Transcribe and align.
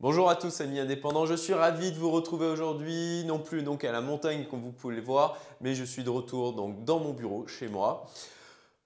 Bonjour 0.00 0.30
à 0.30 0.36
tous 0.36 0.60
amis 0.60 0.78
indépendants, 0.78 1.26
je 1.26 1.34
suis 1.34 1.54
ravi 1.54 1.90
de 1.90 1.96
vous 1.96 2.12
retrouver 2.12 2.46
aujourd'hui, 2.46 3.24
non 3.24 3.40
plus 3.40 3.64
donc 3.64 3.82
à 3.82 3.90
la 3.90 4.00
montagne 4.00 4.46
comme 4.48 4.62
vous 4.62 4.70
pouvez 4.70 4.94
le 4.94 5.02
voir, 5.02 5.36
mais 5.60 5.74
je 5.74 5.82
suis 5.82 6.04
de 6.04 6.08
retour 6.08 6.52
donc 6.52 6.84
dans 6.84 7.00
mon 7.00 7.12
bureau 7.12 7.48
chez 7.48 7.66
moi. 7.66 8.06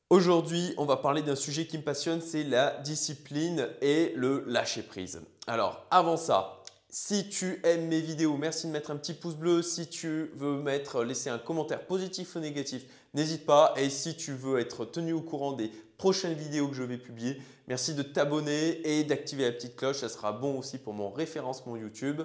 Aujourd'hui, 0.09 0.73
on 0.79 0.87
va 0.87 0.97
parler 0.97 1.21
d'un 1.21 1.37
sujet 1.37 1.67
qui 1.67 1.77
me 1.77 1.83
passionne, 1.83 2.23
c'est 2.23 2.45
la 2.45 2.79
discipline 2.79 3.69
et 3.83 4.15
le 4.17 4.43
lâcher 4.47 4.81
prise. 4.81 5.21
Alors 5.47 5.85
avant 5.91 6.17
ça, 6.17 6.63
si 6.89 7.29
tu 7.29 7.61
aimes 7.63 7.89
mes 7.89 8.01
vidéos, 8.01 8.39
merci 8.39 8.67
de 8.67 8.73
mettre 8.73 8.91
un 8.91 8.97
petit 8.97 9.13
pouce 9.13 9.35
bleu. 9.35 9.61
Si 9.61 9.89
tu 9.89 10.31
veux 10.35 10.63
mettre, 10.63 11.05
laisser 11.05 11.29
un 11.29 11.39
commentaire 11.39 11.85
positif 11.87 12.37
ou 12.37 12.39
négatif, 12.39 12.87
n'hésite 13.15 13.47
pas. 13.47 13.75
Et 13.77 13.91
si 13.91 14.17
tu 14.17 14.33
veux 14.33 14.59
être 14.59 14.85
tenu 14.85 15.13
au 15.13 15.21
courant 15.21 15.53
des 15.53 15.71
prochaines 15.99 16.35
vidéos 16.35 16.69
que 16.69 16.75
je 16.75 16.83
vais 16.83 16.99
publier, 16.99 17.37
merci 17.69 17.95
de 17.95 18.03
t'abonner 18.03 18.81
et 18.85 19.05
d'activer 19.05 19.45
la 19.45 19.53
petite 19.53 19.77
cloche. 19.77 19.99
Ça 19.99 20.09
sera 20.09 20.33
bon 20.33 20.59
aussi 20.59 20.79
pour 20.79 20.95
mon 20.95 21.11
référencement 21.11 21.77
YouTube. 21.77 22.23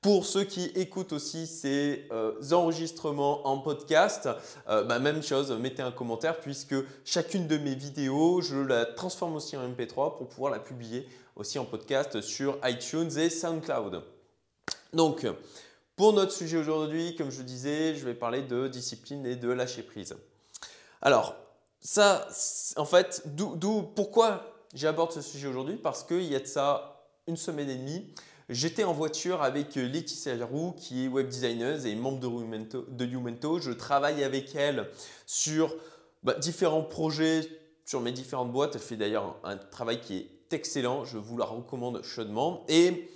Pour 0.00 0.26
ceux 0.26 0.42
qui 0.42 0.64
écoutent 0.74 1.12
aussi 1.12 1.46
ces 1.46 2.08
euh, 2.10 2.32
enregistrements 2.50 3.46
en 3.46 3.58
podcast, 3.58 4.28
euh, 4.68 4.82
bah, 4.82 4.98
même 4.98 5.22
chose, 5.22 5.52
mettez 5.52 5.82
un 5.82 5.92
commentaire 5.92 6.40
puisque 6.40 6.74
chacune 7.04 7.46
de 7.46 7.56
mes 7.56 7.76
vidéos, 7.76 8.40
je 8.40 8.56
la 8.56 8.84
transforme 8.84 9.36
aussi 9.36 9.56
en 9.56 9.68
MP3 9.68 10.16
pour 10.16 10.28
pouvoir 10.28 10.50
la 10.50 10.58
publier 10.58 11.06
aussi 11.36 11.60
en 11.60 11.64
podcast 11.64 12.20
sur 12.20 12.58
iTunes 12.64 13.16
et 13.16 13.30
SoundCloud. 13.30 14.02
Donc, 14.92 15.24
pour 16.02 16.12
notre 16.12 16.32
sujet 16.32 16.56
aujourd'hui, 16.56 17.14
comme 17.14 17.30
je 17.30 17.42
disais, 17.42 17.94
je 17.94 18.04
vais 18.04 18.14
parler 18.14 18.42
de 18.42 18.66
discipline 18.66 19.24
et 19.24 19.36
de 19.36 19.48
lâcher 19.48 19.84
prise. 19.84 20.16
Alors, 21.00 21.36
ça, 21.78 22.26
en 22.74 22.84
fait, 22.84 23.22
d'où, 23.26 23.82
pourquoi 23.82 24.52
j'aborde 24.74 25.12
ce 25.12 25.22
sujet 25.22 25.46
aujourd'hui? 25.46 25.76
Parce 25.76 26.02
qu'il 26.02 26.24
y 26.24 26.34
a 26.34 26.40
de 26.40 26.46
ça 26.46 27.06
une 27.28 27.36
semaine 27.36 27.70
et 27.70 27.76
demie, 27.76 28.12
j'étais 28.48 28.82
en 28.82 28.92
voiture 28.92 29.44
avec 29.44 29.76
Laetitia 29.76 30.44
Roux, 30.44 30.72
qui 30.76 31.04
est 31.04 31.06
web 31.06 31.28
designer 31.28 31.86
et 31.86 31.94
membre 31.94 32.18
de 32.88 33.04
Youmento. 33.06 33.60
Je 33.60 33.70
travaille 33.70 34.24
avec 34.24 34.56
elle 34.56 34.90
sur 35.24 35.72
bah, 36.24 36.34
différents 36.34 36.82
projets, 36.82 37.48
sur 37.86 38.00
mes 38.00 38.10
différentes 38.10 38.50
boîtes. 38.50 38.74
Elle 38.74 38.82
fait 38.82 38.96
d'ailleurs 38.96 39.36
un, 39.44 39.56
travail 39.56 40.00
qui 40.00 40.16
est 40.16 40.52
excellent, 40.52 41.04
je 41.04 41.16
vous 41.16 41.38
la 41.38 41.44
recommande 41.44 42.02
chaudement. 42.02 42.64
Et 42.68 43.08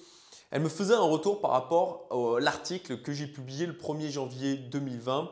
elle 0.51 0.63
me 0.63 0.69
faisait 0.69 0.95
un 0.95 1.01
retour 1.01 1.41
par 1.41 1.51
rapport 1.51 2.09
à 2.11 2.41
l'article 2.41 3.03
que 3.03 3.13
j'ai 3.13 3.27
publié 3.27 3.67
le 3.67 3.73
1er 3.73 4.11
janvier 4.11 4.57
2020, 4.57 5.31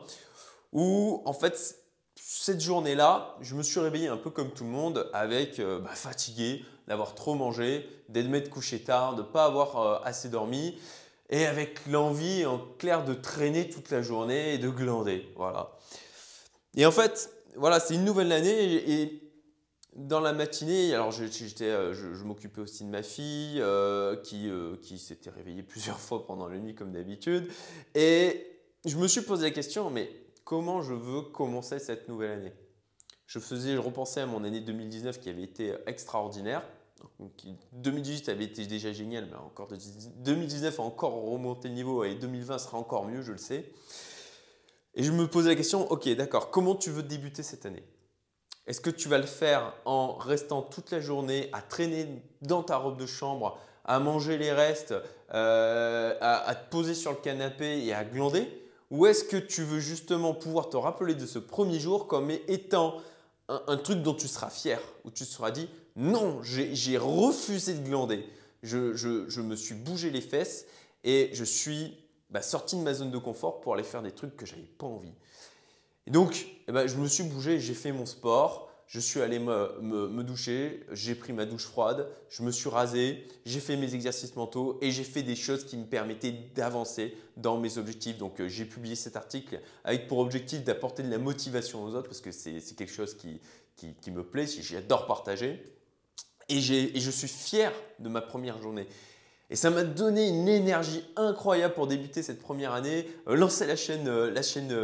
où 0.73 1.21
en 1.25 1.33
fait 1.33 1.77
cette 2.15 2.61
journée-là, 2.61 3.35
je 3.41 3.55
me 3.55 3.63
suis 3.63 3.79
réveillé 3.79 4.07
un 4.07 4.17
peu 4.17 4.29
comme 4.29 4.51
tout 4.51 4.63
le 4.63 4.69
monde, 4.69 5.09
avec 5.13 5.59
euh, 5.59 5.79
bah, 5.79 5.89
fatigué, 5.93 6.63
d'avoir 6.87 7.15
trop 7.15 7.35
mangé, 7.35 7.89
d'être 8.09 8.49
couché 8.49 8.79
tard, 8.79 9.15
de 9.15 9.21
ne 9.21 9.27
pas 9.27 9.45
avoir 9.45 9.77
euh, 9.77 9.97
assez 10.03 10.29
dormi, 10.29 10.77
et 11.29 11.45
avec 11.45 11.85
l'envie 11.87 12.45
en 12.45 12.59
clair 12.77 13.03
de 13.03 13.13
traîner 13.13 13.69
toute 13.69 13.89
la 13.89 14.01
journée 14.01 14.53
et 14.53 14.57
de 14.57 14.69
glander. 14.69 15.27
Voilà. 15.35 15.71
Et 16.75 16.85
en 16.85 16.91
fait, 16.91 17.31
voilà, 17.55 17.79
c'est 17.79 17.95
une 17.95 18.05
nouvelle 18.05 18.31
année 18.31 18.73
et, 18.73 19.24
dans 19.95 20.19
la 20.19 20.33
matinée, 20.33 20.93
alors 20.93 21.11
je, 21.11 21.23
euh, 21.61 21.93
je, 21.93 22.23
m'occupais 22.23 22.61
aussi 22.61 22.83
de 22.83 22.89
ma 22.89 23.03
fille 23.03 23.63
qui, 24.23 24.49
qui 24.81 24.99
s'était 24.99 25.29
réveillée 25.29 25.63
plusieurs 25.67 25.99
fois 25.99 26.25
pendant 26.25 26.47
la 26.47 26.57
nuit 26.57 26.75
comme 26.75 26.91
d'habitude, 26.91 27.49
et 27.93 28.45
je 28.85 28.97
me 28.97 29.07
suis 29.07 29.21
posé 29.21 29.45
la 29.45 29.51
question, 29.51 29.89
mais 29.89 30.09
comment 30.43 30.81
je 30.81 30.93
veux 30.93 31.21
commencer 31.21 31.79
cette 31.79 32.07
nouvelle 32.07 32.31
année? 32.31 32.53
Je 33.27 33.39
je 33.39 33.77
repensais 33.77 34.21
à 34.21 34.25
mon 34.27 34.43
année 34.43 34.61
2019 34.61 35.19
qui 35.19 35.29
avait 35.29 35.43
été 35.43 35.73
extraordinaire. 35.87 36.63
2018 37.73 38.29
avait 38.29 38.45
été 38.45 38.65
déjà 38.65 38.93
génial, 38.93 39.27
mais 39.29 39.37
encore 39.37 39.67
2019 39.67 40.79
a 40.79 40.83
encore 40.83 41.13
remonté 41.13 41.67
le 41.67 41.73
niveau 41.73 42.03
et 42.03 42.15
2020 42.15 42.57
sera 42.57 42.77
encore 42.77 43.05
mieux, 43.05 43.21
je 43.21 43.31
le 43.31 43.37
sais. 43.37 43.71
Et 44.93 45.03
je 45.03 45.11
me 45.11 45.27
posais 45.27 45.49
la 45.49 45.55
question, 45.55 45.91
ok, 45.91 46.07
d'accord, 46.15 46.51
comment 46.51 46.75
tu 46.75 46.89
veux 46.89 47.03
débuter 47.03 47.43
cette 47.43 47.65
année? 47.65 47.83
Est-ce 48.67 48.81
que 48.81 48.89
tu 48.89 49.09
vas 49.09 49.17
le 49.17 49.25
faire 49.25 49.73
en 49.85 50.15
restant 50.15 50.61
toute 50.61 50.91
la 50.91 50.99
journée 50.99 51.49
à 51.53 51.61
traîner 51.61 52.07
dans 52.41 52.63
ta 52.63 52.77
robe 52.77 52.97
de 52.97 53.05
chambre, 53.05 53.59
à 53.83 53.99
manger 53.99 54.37
les 54.37 54.51
restes, 54.51 54.95
euh, 55.33 56.15
à 56.19 56.55
te 56.55 56.69
poser 56.69 56.95
sur 56.95 57.11
le 57.11 57.17
canapé 57.17 57.85
et 57.85 57.93
à 57.93 58.03
glander? 58.03 58.47
Ou 58.91 59.05
est-ce 59.07 59.23
que 59.23 59.37
tu 59.37 59.63
veux 59.63 59.79
justement 59.79 60.33
pouvoir 60.33 60.69
te 60.69 60.77
rappeler 60.77 61.15
de 61.15 61.25
ce 61.25 61.39
premier 61.39 61.79
jour 61.79 62.07
comme 62.07 62.31
étant 62.47 63.01
un, 63.49 63.77
truc 63.77 64.01
dont 64.01 64.13
tu 64.13 64.27
seras 64.27 64.49
fier, 64.49 64.79
où 65.03 65.11
tu 65.11 65.25
seras 65.25 65.51
dit 65.51 65.69
non, 65.95 66.41
j'ai 66.41 66.97
refusé 66.97 67.73
de 67.73 67.87
glander, 67.87 68.27
je, 68.63 69.39
me 69.41 69.55
suis 69.55 69.75
bougé 69.75 70.09
les 70.09 70.21
fesses 70.21 70.65
et 71.03 71.29
je 71.33 71.43
suis 71.43 71.97
bah, 72.29 72.41
sorti 72.41 72.75
de 72.75 72.81
ma 72.81 72.93
zone 72.93 73.11
de 73.11 73.17
confort 73.17 73.61
pour 73.61 73.73
aller 73.73 73.83
faire 73.83 74.01
des 74.01 74.11
trucs 74.11 74.35
que 74.35 74.45
j'avais 74.45 74.61
pas 74.61 74.87
envie. 74.87 75.13
Et 76.07 76.11
donc, 76.11 76.47
eh 76.67 76.71
ben, 76.71 76.87
je 76.87 76.95
me 76.97 77.07
suis 77.07 77.23
bougé, 77.23 77.59
j'ai 77.59 77.73
fait 77.73 77.91
mon 77.91 78.05
sport, 78.05 78.71
je 78.87 78.99
suis 78.99 79.21
allé 79.21 79.39
me, 79.39 80.21
doucher, 80.21 80.85
j'ai 80.91 81.15
pris 81.15 81.33
ma 81.33 81.45
douche 81.45 81.65
froide, 81.65 82.07
je 82.29 82.43
me 82.43 82.51
suis 82.51 82.69
rasé, 82.69 83.27
j'ai 83.45 83.59
fait 83.59 83.77
mes 83.77 83.95
exercices 83.95 84.35
mentaux 84.35 84.77
et 84.81 84.91
j'ai 84.91 85.03
fait 85.03 85.23
des 85.23 85.35
choses 85.35 85.65
qui 85.65 85.75
me 85.77 85.85
permettaient 85.85 86.35
d'avancer 86.53 87.17
dans 87.35 87.57
mes 87.57 87.79
objectifs. 87.79 88.17
Donc 88.17 88.39
euh, 88.39 88.47
j'ai 88.47 88.65
publié 88.65 88.95
cet 88.95 89.15
article 89.15 89.59
avec 89.83 90.07
pour 90.07 90.19
objectif 90.19 90.63
d'apporter 90.63 91.01
de 91.01 91.09
la 91.09 91.17
motivation 91.17 91.83
aux 91.83 91.95
autres 91.95 92.07
parce 92.07 92.21
que 92.21 92.31
c'est 92.31 92.61
quelque 92.75 92.93
chose 92.93 93.15
qui, 93.15 93.41
qui, 93.75 94.11
me 94.11 94.23
plaît, 94.23 94.45
j'adore 94.47 95.07
partager. 95.07 95.63
Et, 96.47 96.57
et 96.57 96.99
je 96.99 97.11
suis 97.11 97.27
fier 97.27 97.73
de 97.97 98.07
ma 98.07 98.21
première 98.21 98.61
journée. 98.61 98.87
Et 99.49 99.55
ça 99.55 99.69
m'a 99.69 99.83
donné 99.83 100.27
une 100.27 100.47
énergie 100.47 101.03
incroyable 101.15 101.75
pour 101.75 101.87
débuter 101.87 102.23
cette 102.23 102.41
première 102.41 102.73
année, 102.73 103.07
euh, 103.27 103.35
lancer 103.35 103.67
la 103.67 103.75
chaîne, 103.75 104.07
euh, 104.07 104.31
la 104.31 104.41
chaîne 104.41 104.75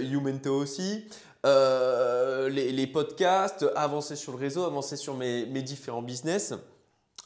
Youmento 0.00 0.54
aussi, 0.54 1.04
euh, 1.46 2.50
les, 2.50 2.86
podcasts, 2.86 3.64
avancer 3.74 4.14
sur 4.14 4.32
le 4.32 4.38
réseau, 4.38 4.64
avancer 4.64 4.96
sur 4.96 5.14
mes, 5.14 5.46
différents 5.62 6.02
business. 6.02 6.54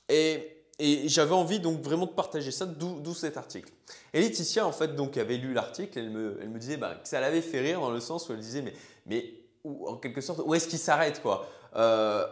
Et, 0.08 0.50
j'avais 1.06 1.34
envie 1.34 1.60
donc 1.60 1.80
vraiment 1.80 2.06
de 2.06 2.12
partager 2.12 2.50
ça, 2.50 2.66
d'où 2.66 3.14
cet 3.14 3.36
article. 3.36 3.70
Et 4.12 4.20
Laetitia, 4.20 4.66
en 4.66 4.72
fait, 4.72 4.96
donc, 4.96 5.16
avait 5.16 5.36
lu 5.36 5.52
l'article, 5.52 5.98
elle 5.98 6.10
me, 6.10 6.58
disait 6.58 6.76
bah, 6.76 6.96
que 7.00 7.08
ça 7.08 7.20
l'avait 7.20 7.42
fait 7.42 7.60
rire 7.60 7.80
dans 7.80 7.90
le 7.90 8.00
sens 8.00 8.28
où 8.28 8.32
elle 8.32 8.40
disait, 8.40 8.62
mais, 8.62 8.74
mais 9.06 9.32
en 9.64 9.96
quelque 9.96 10.20
sorte, 10.20 10.40
où 10.44 10.54
est-ce 10.54 10.68
qu'il 10.68 10.78
s'arrête 10.78 11.22
quoi? 11.22 11.48
Euh, 11.76 12.24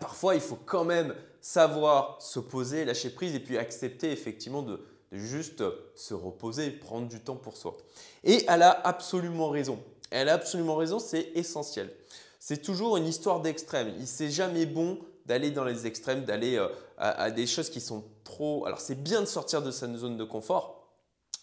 Parfois, 0.00 0.34
il 0.34 0.40
faut 0.40 0.58
quand 0.66 0.84
même 0.84 1.14
savoir 1.48 2.20
se 2.20 2.40
poser, 2.40 2.84
lâcher 2.84 3.08
prise 3.08 3.34
et 3.34 3.40
puis 3.40 3.56
accepter 3.56 4.12
effectivement 4.12 4.60
de, 4.60 4.84
juste 5.12 5.64
se 5.94 6.12
reposer, 6.12 6.70
prendre 6.70 7.08
du 7.08 7.20
temps 7.20 7.36
pour 7.36 7.56
soi. 7.56 7.78
Et 8.22 8.44
elle 8.46 8.60
a 8.60 8.70
absolument 8.86 9.48
raison. 9.48 9.78
Elle 10.10 10.28
a 10.28 10.34
absolument 10.34 10.76
raison, 10.76 10.98
c'est 10.98 11.32
essentiel. 11.34 11.90
C'est 12.38 12.60
toujours 12.60 12.98
une 12.98 13.06
histoire 13.06 13.40
d'extrême. 13.40 13.94
C'est 14.04 14.30
jamais 14.30 14.66
bon 14.66 14.98
d'aller 15.24 15.50
dans 15.50 15.64
les 15.64 15.86
extrêmes, 15.86 16.26
d'aller 16.26 16.56
euh, 16.56 16.68
à, 16.98 17.30
des 17.30 17.46
choses 17.46 17.70
qui 17.70 17.80
sont 17.80 18.04
trop. 18.24 18.66
Alors 18.66 18.80
c'est 18.80 19.02
bien 19.02 19.22
de 19.22 19.26
sortir 19.26 19.62
de 19.62 19.70
sa 19.70 19.86
zone 19.96 20.18
de 20.18 20.24
confort, 20.24 20.86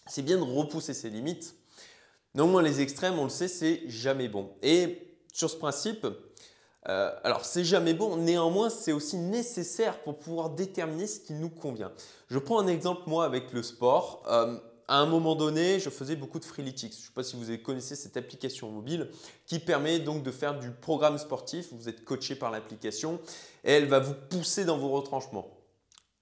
c'est 0.06 0.22
bien 0.22 0.36
de 0.36 0.42
repousser 0.42 0.94
ses 0.94 1.10
limites. 1.10 1.56
Néanmoins, 2.36 2.62
les 2.62 2.80
extrêmes, 2.80 3.18
on 3.18 3.24
le 3.24 3.30
sait, 3.30 3.48
c'est 3.48 3.82
jamais 3.88 4.28
bon. 4.28 4.50
Et 4.62 5.16
sur 5.32 5.50
ce 5.50 5.56
principe, 5.56 6.06
euh, 6.88 7.10
alors 7.24 7.44
c'est 7.44 7.64
jamais 7.64 7.94
bon, 7.94 8.16
néanmoins 8.16 8.70
c'est 8.70 8.92
aussi 8.92 9.16
nécessaire 9.16 9.98
pour 10.02 10.18
pouvoir 10.18 10.50
déterminer 10.50 11.06
ce 11.06 11.20
qui 11.20 11.32
nous 11.32 11.50
convient. 11.50 11.92
Je 12.28 12.38
prends 12.38 12.60
un 12.60 12.68
exemple 12.68 13.02
moi 13.06 13.24
avec 13.24 13.52
le 13.52 13.62
sport. 13.62 14.22
Euh, 14.28 14.56
à 14.88 14.98
un 14.98 15.06
moment 15.06 15.34
donné, 15.34 15.80
je 15.80 15.90
faisais 15.90 16.14
beaucoup 16.14 16.38
de 16.38 16.44
Freeletics. 16.44 16.92
Je 16.92 16.98
ne 16.98 17.02
sais 17.06 17.12
pas 17.12 17.24
si 17.24 17.36
vous 17.36 17.58
connaissez 17.58 17.96
cette 17.96 18.16
application 18.16 18.70
mobile 18.70 19.10
qui 19.44 19.58
permet 19.58 19.98
donc 19.98 20.22
de 20.22 20.30
faire 20.30 20.58
du 20.60 20.70
programme 20.70 21.18
sportif. 21.18 21.72
Vous 21.72 21.88
êtes 21.88 22.04
coaché 22.04 22.36
par 22.36 22.52
l'application 22.52 23.18
et 23.64 23.72
elle 23.72 23.86
va 23.86 23.98
vous 23.98 24.14
pousser 24.30 24.64
dans 24.64 24.78
vos 24.78 24.90
retranchements. 24.90 25.50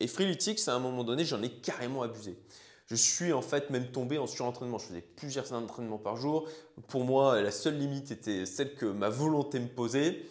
Et 0.01 0.07
Freeletics, 0.07 0.67
à 0.67 0.75
un 0.75 0.79
moment 0.79 1.05
donné, 1.05 1.27
j'en 1.27 1.43
ai 1.43 1.51
carrément 1.51 2.03
abusé. 2.03 2.39
Je 2.87 2.95
suis 2.95 3.33
en 3.33 3.43
fait 3.43 3.69
même 3.69 3.91
tombé 3.91 4.17
en 4.19 4.27
surentraînement. 4.27 4.79
Je 4.79 4.87
faisais 4.87 5.03
plusieurs 5.03 5.53
entraînements 5.53 5.99
par 5.99 6.17
jour. 6.17 6.49
Pour 6.89 7.05
moi, 7.05 7.43
la 7.43 7.51
seule 7.51 7.79
limite 7.79 8.11
était 8.11 8.47
celle 8.47 8.75
que 8.75 8.87
ma 8.87 9.11
volonté 9.11 9.61
me 9.61 9.69
posait 9.69 10.25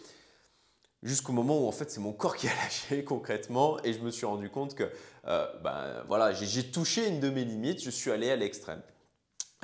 jusqu'au 1.04 1.32
moment 1.32 1.62
où 1.62 1.68
en 1.68 1.72
fait 1.72 1.90
c'est 1.90 2.00
mon 2.00 2.12
corps 2.12 2.36
qui 2.36 2.48
a 2.48 2.54
lâché 2.64 3.04
concrètement 3.04 3.78
et 3.84 3.92
je 3.92 4.00
me 4.00 4.10
suis 4.10 4.26
rendu 4.26 4.50
compte 4.50 4.74
que 4.74 4.90
euh, 5.26 5.46
ben, 5.62 6.02
voilà, 6.08 6.32
j'ai 6.32 6.64
touché 6.64 7.08
une 7.08 7.20
de 7.20 7.30
mes 7.30 7.44
limites, 7.44 7.82
je 7.82 7.90
suis 7.90 8.10
allé 8.10 8.30
à 8.30 8.36
l'extrême. 8.36 8.82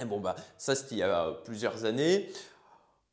Et 0.01 0.05
bon, 0.05 0.21
bah, 0.21 0.37
ça 0.57 0.75
c'était 0.75 0.95
il 0.95 0.99
y 0.99 1.03
a 1.03 1.33
plusieurs 1.45 1.85
années. 1.85 2.31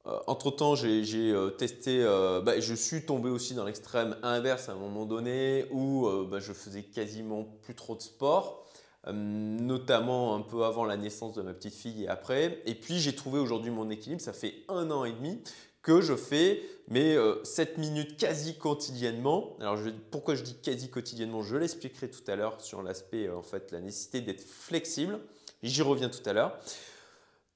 Euh, 0.06 0.20
entre 0.28 0.52
temps, 0.52 0.76
j'ai 0.76 1.32
euh, 1.32 1.50
testé, 1.50 2.04
bah, 2.46 2.60
je 2.60 2.74
suis 2.74 3.06
tombé 3.06 3.30
aussi 3.30 3.56
dans 3.56 3.66
l'extrême 3.66 4.16
inverse 4.22 4.70
à 4.70 4.74
un 4.74 4.76
moment 4.76 5.06
donné 5.06 5.66
où 5.72 6.08
bah, 6.30 6.40
je 6.40 6.54
faisais 6.54 6.84
quasiment 6.84 7.44
plus 7.44 7.76
trop 7.76 7.96
de 7.96 8.02
sport. 8.02 8.68
Euh, 9.08 9.14
notamment 9.14 10.36
un 10.36 10.42
peu 10.42 10.66
avant 10.66 10.84
la 10.84 10.98
naissance 10.98 11.34
de 11.34 11.42
ma 11.42 11.54
petite 11.54 11.76
fille 11.76 12.04
et 12.04 12.08
après. 12.08 12.62
Et 12.66 12.76
puis 12.76 13.00
j'ai 13.00 13.16
trouvé 13.16 13.40
aujourd'hui 13.40 13.72
mon 13.72 13.90
équilibre. 13.90 14.22
Ça 14.22 14.34
fait 14.34 14.56
un 14.68 14.92
an 14.92 15.06
et 15.06 15.14
demi 15.14 15.42
que 15.82 16.02
je 16.02 16.16
fais 16.16 16.62
mes 16.90 17.18
7 17.44 17.78
minutes 17.78 18.18
quasi 18.18 18.58
quotidiennement. 18.58 19.56
Alors 19.60 19.78
pourquoi 20.12 20.36
je 20.36 20.44
dis 20.44 20.56
quasi 20.56 20.90
quotidiennement, 20.90 21.42
je 21.42 21.56
l'expliquerai 21.56 22.10
tout 22.10 22.24
à 22.28 22.36
l'heure 22.36 22.60
sur 22.62 22.82
l'aspect 22.82 23.30
en 23.30 23.42
fait 23.42 23.72
la 23.72 23.80
nécessité 23.82 24.22
d'être 24.22 24.42
flexible. 24.42 25.20
J'y 25.64 25.82
reviens 25.82 26.10
tout 26.10 26.28
à 26.30 26.34
l'heure. 26.34 26.60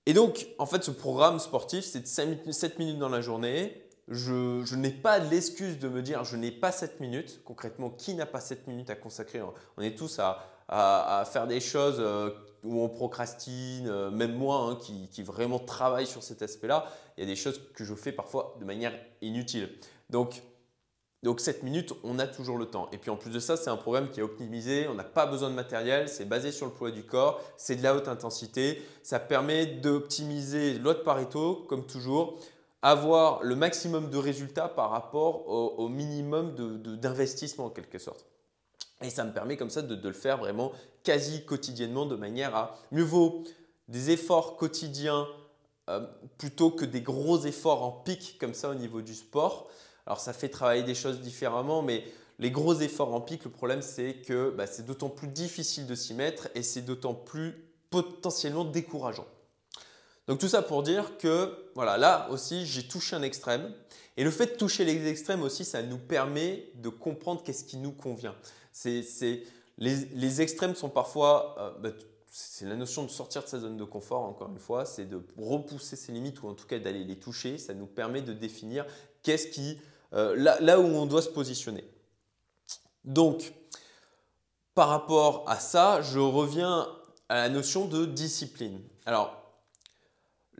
Et 0.08 0.14
donc, 0.14 0.48
en 0.58 0.66
fait, 0.66 0.84
ce 0.84 0.92
programme 0.92 1.38
sportif, 1.40 1.86
c'est 1.86 2.08
7 2.08 2.80
minutes 2.80 2.98
dans 2.98 3.10
la 3.10 3.22
journée. 3.22 3.84
Je, 4.14 4.76
n'ai 4.76 4.90
pas 4.90 5.20
l'excuse 5.20 5.80
de 5.80 5.88
me 5.88 6.02
dire 6.02 6.26
je 6.26 6.36
n'ai 6.36 6.52
pas 6.52 6.74
7 6.74 7.00
minutes. 7.00 7.42
Concrètement, 7.46 7.90
qui 7.90 8.14
n'a 8.14 8.26
pas 8.26 8.42
7 8.42 8.68
minutes 8.68 8.90
à 8.90 8.96
consacrer? 8.96 9.42
On 9.78 9.82
est 9.82 9.98
tous 9.98 10.20
à, 10.20 11.26
faire 11.32 11.48
des 11.48 11.62
choses 11.62 11.98
euh, 12.00 12.30
où 12.64 12.82
on 12.82 12.90
procrastine, 12.90 13.88
euh, 13.88 14.12
même 14.12 14.36
moi 14.36 14.58
hein, 14.70 14.78
qui, 14.80 15.24
vraiment 15.24 15.60
travaille 15.60 16.08
sur 16.08 16.24
cet 16.24 16.42
aspect-là. 16.42 16.88
Il 17.18 17.22
y 17.22 17.24
a 17.24 17.28
des 17.28 17.38
choses 17.38 17.62
que 17.74 17.86
je 17.86 17.96
fais 17.96 18.12
parfois 18.12 18.58
de 18.60 18.66
manière 18.66 18.94
inutile. 19.22 19.70
Donc, 20.10 20.42
donc 21.24 21.40
7 21.40 21.64
minutes, 21.64 21.94
on 22.04 22.20
a 22.20 22.28
toujours 22.28 22.58
le 22.58 22.66
temps. 22.66 22.90
Et 22.92 22.98
puis 22.98 23.12
en 23.12 23.16
plus 23.16 23.32
de 23.32 23.40
ça, 23.40 23.56
c'est 23.56 23.70
un 23.70 23.78
programme 23.78 24.10
qui 24.10 24.20
est 24.20 24.24
optimisé, 24.24 24.88
on 24.90 24.96
n'a 24.96 25.04
pas 25.06 25.26
besoin 25.26 25.50
de 25.50 25.56
matériel, 25.56 26.10
c'est 26.10 26.26
basé 26.26 26.52
sur 26.52 26.66
le 26.66 26.74
poids 26.74 26.92
du 26.92 27.04
corps, 27.04 27.40
c'est 27.58 27.76
de 27.76 27.84
la 27.84 27.96
haute 27.96 28.08
intensité, 28.08 28.82
ça 29.04 29.20
permet 29.20 29.66
d'optimiser 29.66 30.80
l'autre 30.80 31.04
Pareto, 31.04 31.66
comme 31.70 31.86
toujours, 31.86 32.40
avoir 32.82 33.44
le 33.44 33.56
maximum 33.56 34.10
de 34.10 34.18
résultats 34.18 34.68
par 34.68 34.90
rapport 34.90 35.48
au, 35.48 35.88
minimum 35.88 36.56
d'investissement 36.98 37.66
en 37.66 37.70
quelque 37.70 38.00
sorte. 38.00 38.26
Et 39.02 39.10
ça 39.10 39.24
me 39.24 39.34
permet 39.34 39.58
comme 39.58 39.70
ça 39.70 39.82
de, 39.82 40.08
le 40.08 40.14
faire 40.14 40.38
vraiment 40.38 40.72
quasi 41.04 41.46
quotidiennement 41.46 42.06
de 42.06 42.16
manière 42.16 42.56
à 42.56 42.78
mieux 42.92 43.04
vaut 43.04 43.44
des 43.88 44.12
efforts 44.12 44.58
quotidiens 44.58 45.28
euh, 45.90 46.06
plutôt 46.38 46.72
que 46.72 46.86
des 46.86 47.02
gros 47.02 47.40
efforts 47.40 47.84
en 47.84 47.92
pic 47.92 48.38
comme 48.40 48.54
ça 48.54 48.70
au 48.70 48.76
niveau 48.76 49.02
du 49.02 49.16
sport. 49.16 49.70
Alors 50.06 50.20
ça 50.20 50.34
fait 50.34 50.50
travailler 50.50 50.84
des 50.84 50.96
choses 50.96 51.20
différemment, 51.20 51.82
mais 51.82 52.04
les 52.40 52.52
gros 52.52 52.74
efforts 52.76 53.14
en 53.14 53.22
pic, 53.22 53.44
le 53.44 53.52
problème 53.52 53.82
c'est 53.82 54.16
que 54.16 54.52
bah, 54.52 54.68
c'est 54.68 54.86
d'autant 54.86 55.10
plus 55.10 55.28
difficile 55.28 55.88
de 55.88 55.96
s'y 55.96 56.14
mettre 56.14 56.50
et 56.56 56.64
c'est 56.64 56.82
d'autant 56.82 57.14
plus 57.14 57.72
potentiellement 57.90 58.66
décourageant. 58.66 59.28
Donc 60.28 60.40
tout 60.40 60.48
ça 60.48 60.62
pour 60.62 60.84
dire 60.84 61.18
que 61.18 61.72
voilà, 61.76 61.98
là 61.98 62.28
aussi 62.30 62.66
j'ai 62.66 62.88
touché 62.88 63.16
un 63.16 63.22
extrême 63.22 63.74
et 64.18 64.24
le 64.24 64.32
fait 64.32 64.46
de 64.48 64.56
toucher 64.58 64.86
les 64.86 65.08
extrêmes 65.08 65.42
aussi, 65.42 65.64
ça 65.64 65.82
nous 65.84 65.98
permet 65.98 66.70
de 66.76 66.90
comprendre 66.90 67.44
qu'est-ce 67.44 67.64
qui 67.64 67.78
nous 67.78 67.92
convient. 67.92 68.36
C'est, 68.72 69.04
les, 69.78 70.42
extrêmes 70.42 70.76
sont 70.76 70.90
parfois, 70.90 71.56
euh, 71.58 71.72
bah, 71.80 71.90
c'est 72.28 72.66
la 72.66 72.76
notion 72.76 73.04
de 73.04 73.10
sortir 73.10 73.44
de 73.44 73.48
sa 73.48 73.60
zone 73.60 73.78
de 73.78 73.84
confort, 73.84 74.22
encore 74.22 74.50
une 74.50 74.60
fois, 74.60 74.86
c'est 74.86 75.06
de 75.06 75.22
repousser 75.38 75.96
ses 75.96 76.12
limites 76.12 76.44
ou 76.44 76.48
en 76.48 76.54
tout 76.54 76.68
cas 76.68 76.80
d'aller 76.80 77.04
les 77.04 77.20
toucher. 77.20 77.58
Ça 77.58 77.74
nous 77.74 77.88
permet 77.88 78.22
de 78.22 78.34
définir 78.34 78.86
qu'est-ce 79.24 79.48
qui 79.48 79.80
euh, 80.14 80.36
là, 80.36 80.80
où 80.80 80.84
on 80.84 81.06
doit 81.06 81.22
se 81.22 81.30
positionner. 81.30 81.86
Donc, 83.06 83.54
par 84.76 84.90
rapport 84.90 85.46
à 85.48 85.58
ça, 85.58 86.02
je 86.02 86.20
reviens 86.20 86.88
à 87.30 87.36
la 87.36 87.50
notion 87.50 87.86
de 87.86 88.06
discipline. 88.06 88.82
Alors, 89.06 89.41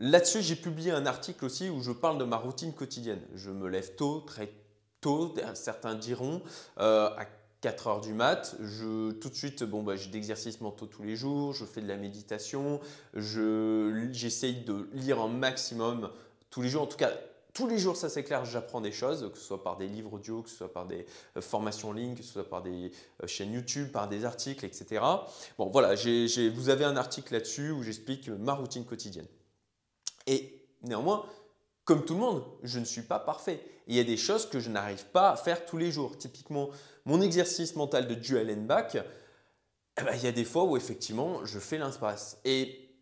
là-dessus, 0.02 0.42
j'ai 0.42 0.56
publié 0.56 0.90
un 0.90 1.06
article 1.06 1.44
aussi 1.44 1.70
où 1.70 1.80
je 1.80 1.92
parle 1.92 2.18
de 2.18 2.24
ma 2.24 2.36
routine 2.36 2.74
quotidienne. 2.74 3.22
Je 3.34 3.50
me 3.50 3.68
lève 3.68 3.94
tôt, 3.94 4.20
très 4.20 4.52
tôt, 5.00 5.34
certains 5.54 5.94
diront, 5.94 6.42
euh, 6.78 7.08
à 7.16 7.26
4 7.62 7.86
heures 7.86 8.00
du 8.00 8.12
mat. 8.12 8.56
Je, 8.60 9.12
tout 9.12 9.30
de 9.30 9.34
suite, 9.34 9.62
bon, 9.62 9.82
bah, 9.82 9.96
j'ai 9.96 10.10
d'exercices 10.10 10.60
mentaux 10.60 10.86
tous 10.86 11.04
les 11.04 11.16
jours, 11.16 11.54
je 11.54 11.64
fais 11.64 11.80
de 11.80 11.88
la 11.88 11.96
méditation, 11.96 12.80
j'essaye 13.14 14.64
de 14.64 14.88
lire 14.92 15.20
un 15.20 15.28
maximum 15.28 16.10
tous 16.50 16.60
les 16.60 16.68
jours, 16.68 16.82
en 16.82 16.86
tout 16.86 16.98
cas 16.98 17.12
tous 17.54 17.66
les 17.66 17.78
jours, 17.78 17.96
ça 17.96 18.08
c'est 18.08 18.24
clair, 18.24 18.46
j'apprends 18.46 18.80
des 18.80 18.92
choses, 18.92 19.30
que 19.30 19.38
ce 19.38 19.44
soit 19.44 19.62
par 19.62 19.76
des 19.76 19.86
livres 19.86 20.14
audio, 20.14 20.40
que 20.40 20.48
ce 20.48 20.56
soit 20.56 20.72
par 20.72 20.86
des 20.86 21.04
euh, 21.36 21.42
formations 21.42 21.90
en 21.90 21.92
ligne, 21.92 22.14
que 22.14 22.22
ce 22.22 22.32
soit 22.32 22.48
par 22.48 22.62
des 22.62 22.90
euh, 23.22 23.26
chaînes 23.26 23.52
YouTube, 23.52 23.92
par 23.92 24.08
des 24.08 24.24
articles, 24.24 24.64
etc. 24.64 25.04
Bon, 25.58 25.68
voilà, 25.68 25.94
vous 25.94 26.68
avez 26.70 26.84
un 26.84 26.96
article 26.96 27.34
là-dessus 27.34 27.70
où 27.70 27.82
j'explique 27.82 28.30
ma 28.30 28.54
routine 28.54 28.86
quotidienne. 28.86 29.26
Et 30.26 30.66
néanmoins, 30.82 31.26
comme 31.84 32.04
tout 32.04 32.14
le 32.14 32.20
monde, 32.20 32.44
je 32.62 32.78
ne 32.78 32.84
suis 32.84 33.02
pas 33.02 33.18
parfait. 33.18 33.60
il 33.88 33.96
y 33.96 34.00
a 34.00 34.04
des 34.04 34.16
choses 34.16 34.48
que 34.48 34.60
je 34.60 34.70
n'arrive 34.70 35.04
pas 35.06 35.30
à 35.30 35.36
faire 35.36 35.64
tous 35.64 35.78
les 35.78 35.90
jours. 35.90 36.16
Typiquement, 36.16 36.70
mon 37.04 37.20
exercice 37.20 37.74
mental 37.74 38.06
de 38.06 38.14
dual 38.14 38.50
and 38.50 38.62
back, 38.62 38.96
eh 38.96 40.02
ben, 40.02 40.14
il 40.14 40.22
y 40.22 40.26
a 40.26 40.32
des 40.32 40.44
fois 40.44 40.64
où 40.64 40.76
effectivement, 40.76 41.44
je 41.44 41.58
fais 41.58 41.78
l'inspace. 41.78 42.38
Et, 42.44 42.96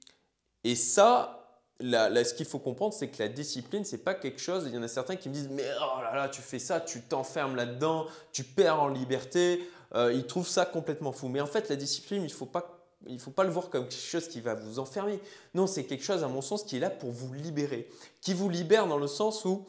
et 0.64 0.74
ça, 0.74 1.40
ce 1.80 2.34
qu'il 2.34 2.46
faut 2.46 2.58
comprendre, 2.58 2.94
c'est 2.94 3.08
que 3.08 3.22
la 3.22 3.28
discipline, 3.28 3.84
c'est 3.84 4.04
pas 4.04 4.14
quelque 4.14 4.40
chose. 4.40 4.64
Il 4.66 4.74
y 4.74 4.78
en 4.78 4.82
a 4.82 4.88
certains 4.88 5.16
qui 5.16 5.28
me 5.28 5.34
disent 5.34 5.48
Mais 5.50 5.66
oh 5.80 6.00
là 6.00 6.14
là, 6.14 6.28
tu 6.28 6.40
fais 6.40 6.58
ça, 6.58 6.80
tu 6.80 7.02
t'enfermes 7.02 7.56
là-dedans, 7.56 8.06
tu 8.32 8.44
perds 8.44 8.80
en 8.80 8.88
liberté. 8.88 9.68
Euh, 9.94 10.12
ils 10.12 10.26
trouvent 10.26 10.48
ça 10.48 10.64
complètement 10.66 11.12
fou. 11.12 11.28
Mais 11.28 11.40
en 11.40 11.46
fait, 11.46 11.68
la 11.68 11.76
discipline, 11.76 12.22
il 12.22 12.32
faut 12.32 12.46
pas. 12.46 12.79
Il 13.06 13.14
ne 13.14 13.18
faut 13.18 13.30
pas 13.30 13.44
le 13.44 13.50
voir 13.50 13.70
comme 13.70 13.88
quelque 13.88 14.00
chose 14.00 14.28
qui 14.28 14.40
va 14.40 14.54
vous 14.54 14.78
enfermer. 14.78 15.20
Non, 15.54 15.66
c'est 15.66 15.84
quelque 15.84 16.04
chose, 16.04 16.22
à 16.22 16.28
mon 16.28 16.42
sens, 16.42 16.64
qui 16.64 16.76
est 16.76 16.80
là 16.80 16.90
pour 16.90 17.10
vous 17.10 17.32
libérer. 17.32 17.88
Qui 18.20 18.34
vous 18.34 18.48
libère 18.48 18.86
dans 18.86 18.98
le 18.98 19.06
sens 19.06 19.44
où, 19.44 19.64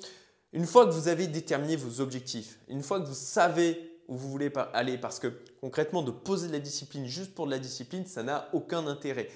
une 0.53 0.65
fois 0.65 0.85
que 0.85 0.91
vous 0.91 1.07
avez 1.07 1.27
déterminé 1.27 1.75
vos 1.75 2.01
objectifs, 2.01 2.59
une 2.67 2.83
fois 2.83 2.99
que 2.99 3.07
vous 3.07 3.13
savez 3.13 3.89
où 4.07 4.15
vous 4.15 4.29
voulez 4.29 4.51
aller, 4.73 4.97
parce 4.97 5.19
que 5.19 5.31
concrètement, 5.61 6.01
de 6.01 6.11
poser 6.11 6.47
de 6.47 6.53
la 6.53 6.59
discipline 6.59 7.05
juste 7.05 7.33
pour 7.33 7.45
de 7.45 7.51
la 7.51 7.59
discipline, 7.59 8.05
ça 8.05 8.23
n'a 8.23 8.49
aucun 8.53 8.85
intérêt 8.87 9.29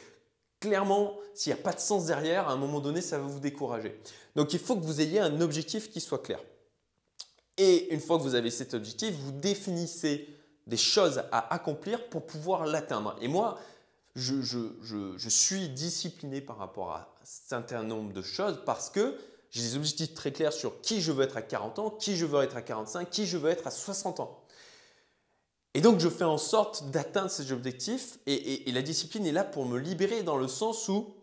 clairement, 0.66 1.18
s'il 1.34 1.54
n'y 1.54 1.60
a 1.60 1.64
pas 1.64 1.74
de 1.74 1.80
sens 1.80 2.08
derrière, 2.08 2.50
à 2.50 2.54
un 2.54 2.58
moment 2.58 2.80
donné, 2.80 3.02
ça 3.02 3.20
va 3.20 3.28
vous 3.28 3.40
décourager. 3.40 4.00
Donc 4.36 4.54
il 4.54 4.60
faut 4.60 4.76
que 4.76 4.84
vous 4.84 5.02
ayez 5.02 5.20
un 5.20 5.42
objectif 5.42 5.92
qui 5.92 6.02
soit 6.02 6.22
clair. 6.22 6.40
Et 7.58 7.94
une 7.94 8.00
fois 8.00 8.18
que 8.18 8.24
vous 8.24 8.36
avez 8.36 8.50
cet 8.50 8.74
objectif, 8.74 9.14
vous 9.14 9.32
définissez 9.32 10.28
des 10.68 10.78
choses 10.78 11.22
à 11.32 11.54
accomplir 11.54 12.10
pour 12.10 12.26
pouvoir 12.26 12.66
l'atteindre. 12.66 13.16
Et 13.22 13.28
moi, 13.28 13.60
je, 14.16 15.30
suis 15.30 15.70
discipliné 15.70 16.42
par 16.42 16.58
rapport 16.58 16.92
à 16.92 17.16
un 17.22 17.26
certain 17.26 17.84
nombre 17.84 18.14
de 18.14 18.22
choses 18.22 18.62
parce 18.66 18.90
que 18.90 19.18
j'ai 19.52 19.62
des 19.62 19.76
objectifs 19.76 20.14
très 20.14 20.32
clairs 20.32 20.54
sur 20.54 20.82
qui 20.82 21.02
je 21.02 21.12
veux 21.12 21.24
être 21.24 21.38
à 21.38 21.42
40 21.42 21.80
ans, 21.80 21.90
qui 21.90 22.16
je 22.16 22.26
veux 22.26 22.42
être 22.42 22.58
à 22.58 22.62
45, 22.62 23.10
qui 23.10 23.26
je 23.26 23.38
veux 23.38 23.50
être 23.50 23.68
à 23.68 23.72
60 23.72 24.20
ans. 24.20 24.42
Et 25.74 25.82
donc, 25.82 26.00
je 26.00 26.08
fais 26.08 26.24
en 26.24 26.38
sorte 26.38 26.90
d'atteindre 26.92 27.30
ces 27.30 27.52
objectifs 27.52 28.18
et, 28.26 28.72
la 28.72 28.82
discipline 28.82 29.26
est 29.26 29.34
là 29.34 29.44
pour 29.44 29.66
me 29.66 29.78
libérer 29.78 30.24
dans 30.24 30.38
le 30.38 30.48
sens 30.48 30.88
où 30.88 31.14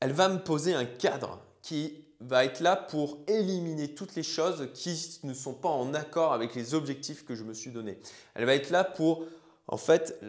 elle 0.00 0.12
va 0.12 0.28
me 0.28 0.42
poser 0.42 0.74
un 0.74 0.84
cadre 0.84 1.40
qui 1.62 2.04
va 2.18 2.44
être 2.44 2.58
là 2.60 2.74
pour 2.74 3.18
éliminer 3.28 3.94
toutes 3.94 4.16
les 4.16 4.24
choses 4.24 4.68
qui 4.74 5.20
ne 5.22 5.34
sont 5.34 5.54
pas 5.54 5.68
en 5.68 5.94
accord 5.94 6.32
avec 6.32 6.56
les 6.56 6.74
objectifs 6.74 7.24
que 7.24 7.36
je 7.36 7.44
me 7.44 7.54
suis 7.54 7.70
donnés. 7.70 8.00
Elle 8.34 8.46
va 8.46 8.54
être 8.54 8.70
là 8.70 8.82
pour 8.82 9.26
en 9.68 9.76
fait 9.76 10.20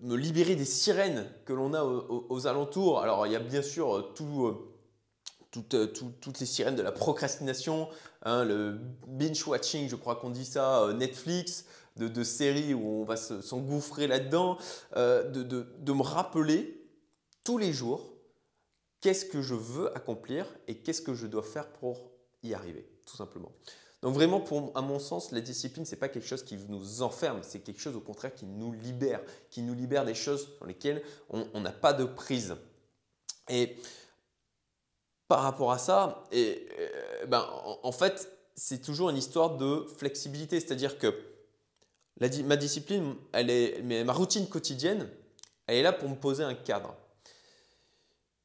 me 0.00 0.16
libérer 0.16 0.54
des 0.54 0.64
sirènes 0.64 1.26
que 1.44 1.52
l'on 1.52 1.74
a 1.74 1.82
aux, 1.84 2.46
alentours. 2.46 3.00
Alors 3.00 3.26
il 3.26 3.32
y 3.32 3.36
a 3.36 3.40
bien 3.40 3.62
sûr 3.62 3.96
euh, 3.96 4.12
euh, 5.74 5.86
toutes 5.86 6.40
les 6.40 6.46
sirènes 6.46 6.76
de 6.76 6.82
la 6.82 6.92
procrastination, 6.92 7.88
hein, 8.22 8.44
le 8.44 8.78
binge 9.06 9.46
watching, 9.46 9.86
je 9.88 9.96
crois 9.96 10.16
qu'on 10.16 10.30
dit 10.30 10.46
ça, 10.46 10.84
euh, 10.84 10.92
Netflix, 10.94 11.66
de, 11.96 12.24
séries 12.24 12.72
où 12.72 13.02
on 13.02 13.04
va 13.04 13.16
s'engouffrer 13.16 14.06
là-dedans, 14.06 14.56
euh, 14.96 15.28
de, 15.28 15.92
me 15.92 16.02
rappeler 16.02 16.88
tous 17.44 17.58
les 17.58 17.74
jours 17.74 18.14
qu'est-ce 19.02 19.26
que 19.26 19.42
je 19.42 19.54
veux 19.54 19.94
accomplir 19.94 20.46
et 20.68 20.78
qu'est-ce 20.78 21.02
que 21.02 21.12
je 21.12 21.26
dois 21.26 21.42
faire 21.42 21.68
pour 21.68 22.12
y 22.42 22.54
arriver, 22.54 22.88
tout 23.06 23.16
simplement. 23.16 23.52
Donc 24.02 24.14
vraiment, 24.14 24.40
pour, 24.40 24.72
à 24.74 24.82
mon 24.82 24.98
sens, 24.98 25.30
la 25.30 25.40
discipline, 25.40 25.84
ce 25.84 25.92
n'est 25.92 25.98
pas 25.98 26.08
quelque 26.08 26.26
chose 26.26 26.42
qui 26.42 26.56
nous 26.68 27.02
enferme, 27.02 27.40
c'est 27.42 27.60
quelque 27.60 27.80
chose 27.80 27.94
au 27.94 28.00
contraire 28.00 28.34
qui 28.34 28.46
nous 28.46 28.72
libère, 28.72 29.20
qui 29.48 29.62
nous 29.62 29.74
libère 29.74 30.04
des 30.04 30.14
choses 30.14 30.48
dans 30.60 30.66
lesquelles 30.66 31.02
on 31.30 31.60
n'a 31.60 31.70
pas 31.72 31.92
de 31.92 32.04
prise. 32.04 32.56
Et 33.48 33.76
par 35.28 35.42
rapport 35.42 35.72
à 35.72 35.78
ça, 35.78 36.24
et, 36.32 36.68
euh, 36.78 37.26
ben, 37.26 37.48
en 37.82 37.92
fait, 37.92 38.30
c'est 38.54 38.82
toujours 38.82 39.08
une 39.10 39.16
histoire 39.16 39.56
de 39.56 39.86
flexibilité, 39.96 40.60
c'est-à-dire 40.60 40.98
que 40.98 41.14
ma 42.18 42.56
discipline, 42.56 43.14
elle 43.32 43.50
est, 43.50 43.82
mais 43.82 44.04
ma 44.04 44.12
routine 44.12 44.48
quotidienne, 44.48 45.08
elle 45.66 45.76
est 45.76 45.82
là 45.82 45.92
pour 45.92 46.08
me 46.08 46.16
poser 46.16 46.44
un 46.44 46.54
cadre. 46.54 46.94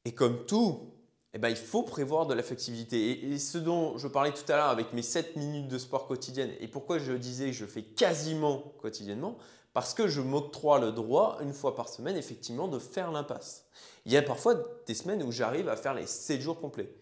Et 0.04 0.14
comme 0.14 0.46
tout, 0.46 0.94
eh 1.34 1.38
ben, 1.38 1.48
il 1.48 1.56
faut 1.56 1.82
prévoir 1.82 2.26
de 2.26 2.34
la 2.34 2.42
flexibilité. 2.42 3.32
Et, 3.32 3.38
ce 3.38 3.58
dont 3.58 3.98
je 3.98 4.08
parlais 4.08 4.32
tout 4.32 4.50
à 4.50 4.56
l'heure 4.56 4.70
avec 4.70 4.92
mes 4.92 5.02
7 5.02 5.36
minutes 5.36 5.68
de 5.68 5.78
sport 5.78 6.06
quotidienne, 6.06 6.50
et 6.60 6.68
pourquoi 6.68 6.98
je 6.98 7.12
disais 7.12 7.46
que 7.46 7.52
je 7.52 7.66
fais 7.66 7.82
quasiment 7.82 8.72
quotidiennement, 8.80 9.36
parce 9.74 9.94
que 9.94 10.08
je 10.08 10.20
m'octroie 10.20 10.78
le 10.78 10.92
droit, 10.92 11.38
une 11.42 11.52
fois 11.52 11.74
par 11.74 11.88
semaine, 11.88 12.16
effectivement, 12.16 12.66
de 12.66 12.78
faire 12.78 13.12
l'impasse. 13.12 13.66
Il 14.06 14.12
y 14.12 14.16
a 14.16 14.22
parfois 14.22 14.54
des 14.86 14.94
semaines 14.94 15.22
où 15.22 15.30
j'arrive 15.30 15.68
à 15.68 15.76
faire 15.76 15.94
les 15.94 16.06
7 16.06 16.40
jours 16.40 16.60
complets. 16.60 16.92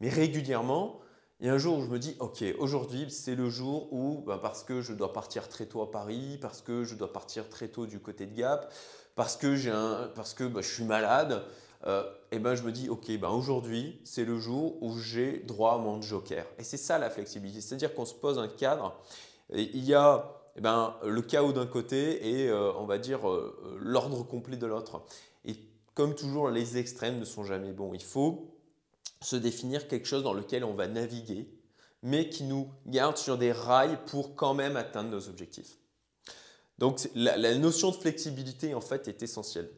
Mais 0.00 0.10
régulièrement, 0.10 1.00
il 1.40 1.46
y 1.46 1.50
a 1.50 1.54
un 1.54 1.58
jour 1.58 1.78
où 1.78 1.82
je 1.82 1.88
me 1.88 1.98
dis, 1.98 2.16
ok, 2.20 2.44
aujourd'hui 2.58 3.10
c'est 3.10 3.34
le 3.34 3.50
jour 3.50 3.92
où, 3.92 4.22
ben, 4.26 4.38
parce 4.38 4.62
que 4.62 4.82
je 4.82 4.92
dois 4.92 5.12
partir 5.12 5.48
très 5.48 5.66
tôt 5.66 5.82
à 5.82 5.90
Paris, 5.90 6.38
parce 6.40 6.60
que 6.60 6.84
je 6.84 6.94
dois 6.94 7.12
partir 7.12 7.48
très 7.48 7.68
tôt 7.68 7.86
du 7.86 7.98
côté 7.98 8.26
de 8.26 8.34
Gap, 8.34 8.72
parce 9.16 9.36
que, 9.36 9.68
un, 9.68 10.08
parce 10.14 10.34
que 10.34 10.44
ben, 10.44 10.60
je 10.60 10.72
suis 10.72 10.84
malade, 10.84 11.44
euh, 11.86 12.04
et 12.30 12.38
ben 12.38 12.54
je 12.54 12.62
me 12.62 12.72
dis, 12.72 12.88
ok, 12.88 13.18
ben 13.18 13.28
aujourd'hui, 13.28 14.00
c'est 14.04 14.24
le 14.24 14.38
jour 14.38 14.82
où 14.82 14.98
j'ai 14.98 15.38
droit 15.40 15.74
à 15.74 15.78
mon 15.78 16.00
joker. 16.00 16.46
Et 16.58 16.64
c'est 16.64 16.76
ça 16.76 16.98
la 16.98 17.10
flexibilité, 17.10 17.60
c'est-à-dire 17.60 17.94
qu'on 17.94 18.06
se 18.06 18.14
pose 18.14 18.38
un 18.38 18.48
cadre, 18.48 18.98
il 19.52 19.84
y 19.84 19.94
a 19.94 20.40
eh 20.56 20.60
ben, 20.60 20.96
le 21.04 21.20
chaos 21.20 21.52
d'un 21.52 21.66
côté 21.66 22.42
et 22.42 22.48
euh, 22.48 22.72
on 22.74 22.86
va 22.86 22.98
dire 22.98 23.28
euh, 23.28 23.78
l'ordre 23.80 24.22
complet 24.22 24.56
de 24.56 24.66
l'autre. 24.66 25.02
Et 25.44 25.56
comme 25.94 26.14
toujours, 26.14 26.48
les 26.48 26.78
extrêmes 26.78 27.18
ne 27.18 27.24
sont 27.24 27.44
jamais 27.44 27.72
bons. 27.72 27.92
Il 27.92 28.02
faut 28.02 28.56
se 29.20 29.36
définir 29.36 29.88
quelque 29.88 30.06
chose 30.06 30.22
dans 30.22 30.32
lequel 30.32 30.64
on 30.64 30.74
va 30.74 30.86
naviguer, 30.86 31.48
mais 32.02 32.28
qui 32.28 32.44
nous 32.44 32.68
garde 32.86 33.16
sur 33.16 33.36
des 33.36 33.52
rails 33.52 33.98
pour 34.06 34.36
quand 34.36 34.54
même 34.54 34.76
atteindre 34.76 35.10
nos 35.10 35.28
objectifs. 35.28 35.78
Donc 36.78 37.00
la, 37.14 37.54
notion 37.56 37.90
de 37.90 37.96
flexibilité 37.96 38.74
en 38.74 38.80
fait 38.80 39.08
est 39.08 39.22
essentielle. 39.22 39.70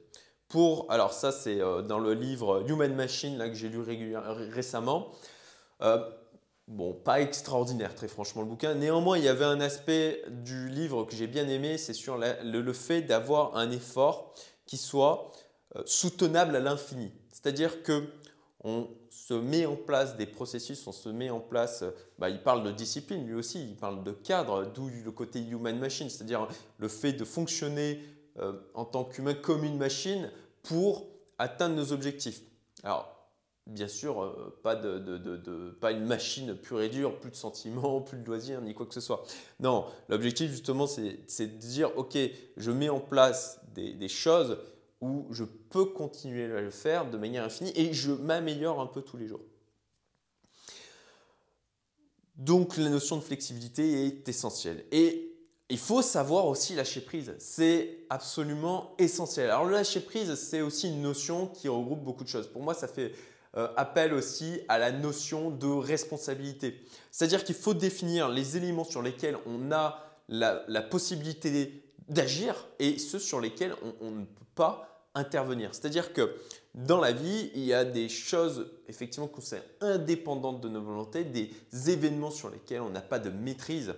Pour, 0.49 0.91
alors 0.91 1.12
ça 1.12 1.33
c'est 1.33 1.61
euh, 1.61 1.83
dans 1.83 1.99
le 1.99 2.15
livre 2.15 2.65
Human 2.69 2.95
Machine 2.95 3.37
là, 3.37 3.49
que 3.49 3.55
j'ai 3.55 3.69
lu 3.69 3.81
récemment. 4.53 5.12
Bon, 6.69 6.93
pas 6.95 7.21
extraordinaire, 7.21 7.95
très 7.95 8.09
franchement, 8.09 8.43
le 8.43 8.49
bouquin. 8.49 8.75
Néanmoins, 8.75 9.19
il 9.19 9.25
y 9.25 9.29
avait 9.29 9.45
un 9.45 9.61
aspect 9.61 10.25
du 10.29 10.69
livre 10.69 11.05
que 11.05 11.15
j'ai 11.15 11.29
bien 11.29 11.47
aimé, 11.47 11.79
c'est 11.79 11.93
sur 11.93 12.19
le, 12.19 12.73
fait 12.73 13.03
d'avoir 13.03 13.57
un 13.57 13.71
effort 13.71 14.35
qui 14.67 14.76
soit 14.76 15.31
euh, 15.76 15.83
soutenable 15.87 16.57
à 16.57 16.61
l'infini. 16.61 17.12
C'est-à-dire 17.33 17.85
que 17.85 18.09
on 18.65 18.88
se 19.11 19.35
met 19.35 19.65
en 19.65 19.76
place 19.76 20.17
des 20.17 20.26
processus, 20.26 20.85
on 20.88 20.93
se 20.93 21.09
met 21.09 21.31
en 21.31 21.38
place, 21.38 21.83
euh, 21.83 21.93
bah, 22.19 22.31
il 22.31 22.43
parle 22.43 22.65
de 22.65 22.73
discipline 22.73 23.25
lui 23.25 23.35
aussi, 23.35 23.62
il 23.62 23.76
parle 23.76 24.03
de 24.03 24.11
cadre, 24.11 24.65
d'où 24.75 24.88
le 24.88 25.12
côté 25.12 25.38
human 25.38 25.79
machine, 25.79 26.11
c'est-à-dire 26.11 26.49
le 26.79 26.88
fait 26.88 27.12
de 27.12 27.25
fonctionner 27.25 28.00
euh, 28.38 28.52
en 28.75 28.85
tant 28.85 29.05
qu'humain 29.05 29.35
comme 29.35 29.64
une 29.64 29.78
machine 29.78 30.31
pour 30.62 31.07
atteindre 31.38 31.76
nos 31.76 31.93
objectifs. 31.93 32.43
Alors, 32.83 33.16
bien 33.66 33.88
sûr, 33.88 34.23
euh, 34.23 34.59
pas, 34.62 35.93
une 35.93 36.05
machine 36.05 36.55
pure 36.55 36.81
et 36.83 36.88
dure, 36.88 37.19
plus 37.19 37.31
de 37.31 37.37
sentiments, 37.37 38.00
plus 38.00 38.19
de 38.19 38.25
loisirs, 38.25 38.61
ni 38.61 38.75
quoi 38.75 38.87
que 38.87 38.95
ce 38.95 39.00
soit. 39.00 39.25
Non, 39.61 39.87
l'objectif 40.09 40.50
justement, 40.50 40.87
c'est 40.87 41.47
de 41.47 41.57
dire, 41.59 41.97
OK, 41.97 42.16
je 42.57 42.71
mets 42.71 42.88
en 42.88 43.00
place 43.00 43.61
des, 43.75 44.09
choses 44.09 44.59
où 45.00 45.26
je 45.31 45.45
peux 45.45 45.87
continuer 45.87 46.45
à 46.45 46.61
le 46.61 46.71
faire 46.71 47.11
de 47.11 47.19
manière 47.19 47.45
infinie 47.45 47.73
et 47.75 47.93
je 47.93 48.12
m'améliore 48.12 48.81
un 48.81 48.87
peu 48.87 49.02
tous 49.02 49.16
les 49.16 49.26
jours. 49.26 49.43
Donc 52.37 52.76
la 52.76 52.90
notion 52.90 53.16
de 53.16 53.23
flexibilité 53.23 54.07
est 54.07 54.28
essentielle. 54.28 54.85
Et 54.93 55.36
il 55.68 55.78
faut 55.78 56.02
savoir 56.02 56.46
aussi 56.46 56.75
lâcher 56.75 57.00
prise. 57.00 57.35
C'est 57.38 57.99
absolument 58.08 58.94
essentiel. 58.99 59.50
Alors 59.50 59.64
le 59.64 59.73
lâcher 59.73 60.00
prise, 60.00 60.35
c'est 60.35 60.61
aussi 60.61 60.88
une 60.88 61.02
notion 61.02 61.49
qui 61.49 61.68
regroupe 61.68 62.04
beaucoup 62.04 62.25
de 62.25 62.28
choses. 62.28 62.46
Pour 62.46 62.62
moi, 62.62 62.75
ça 62.75 62.87
fait 62.87 63.12
euh, 63.56 63.68
appelle 63.76 64.12
aussi 64.12 64.61
à 64.68 64.78
la 64.78 64.92
notion 64.92 65.50
de 65.50 65.66
responsabilité. 65.66 66.78
C'est-à-dire 67.11 67.42
qu'il 67.42 67.54
faut 67.54 67.73
définir 67.73 68.28
les 68.28 68.58
éléments 68.58 68.85
sur 68.85 69.00
lesquels 69.00 69.38
on 69.46 69.73
a 69.73 70.02
la, 70.28 70.82
possibilité 70.82 71.82
d'agir 72.08 72.68
et 72.78 72.99
ceux 72.99 73.18
sur 73.18 73.40
lesquels 73.40 73.75
on, 74.02 74.11
ne 74.11 74.25
peut 74.26 74.44
pas 74.54 75.08
intervenir. 75.14 75.75
C'est-à-dire 75.75 76.12
que 76.12 76.37
dans 76.75 77.00
la 77.00 77.12
vie, 77.12 77.50
il 77.54 77.64
y 77.64 77.73
a 77.73 77.87
des 77.87 78.11
choses 78.11 78.70
effectivement 78.88 79.28
qui 79.28 79.40
sont 79.40 79.56
indépendantes 79.80 80.61
de 80.61 80.68
nos 80.68 80.82
volontés, 80.82 81.25
des 81.25 81.50
événements 81.90 82.30
sur 82.30 82.50
lesquels 82.50 82.82
on 82.82 82.90
n'a 82.90 83.00
pas 83.00 83.18
de 83.18 83.30
maîtrise. 83.30 83.94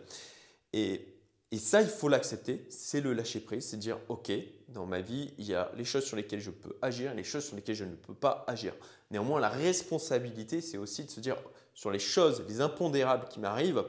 Et 0.72 1.17
et 1.50 1.58
ça, 1.58 1.80
il 1.80 1.88
faut 1.88 2.08
l'accepter, 2.08 2.66
c'est 2.68 3.00
le 3.00 3.14
lâcher 3.14 3.40
prise, 3.40 3.64
c'est 3.64 3.78
dire, 3.78 3.98
OK, 4.08 4.30
dans 4.68 4.84
ma 4.84 5.00
vie, 5.00 5.32
il 5.38 5.46
y 5.46 5.54
a 5.54 5.72
les 5.76 5.84
choses 5.84 6.04
sur 6.04 6.16
lesquelles 6.16 6.40
je 6.40 6.50
peux 6.50 6.76
agir, 6.82 7.14
les 7.14 7.24
choses 7.24 7.44
sur 7.44 7.56
lesquelles 7.56 7.74
je 7.74 7.84
ne 7.84 7.94
peux 7.94 8.14
pas 8.14 8.44
agir. 8.46 8.74
Néanmoins, 9.10 9.40
la 9.40 9.48
responsabilité, 9.48 10.60
c'est 10.60 10.76
aussi 10.76 11.04
de 11.04 11.10
se 11.10 11.20
dire, 11.20 11.36
sur 11.72 11.90
les 11.90 11.98
choses, 11.98 12.44
les 12.48 12.60
impondérables 12.60 13.28
qui 13.28 13.40
m'arrivent, 13.40 13.82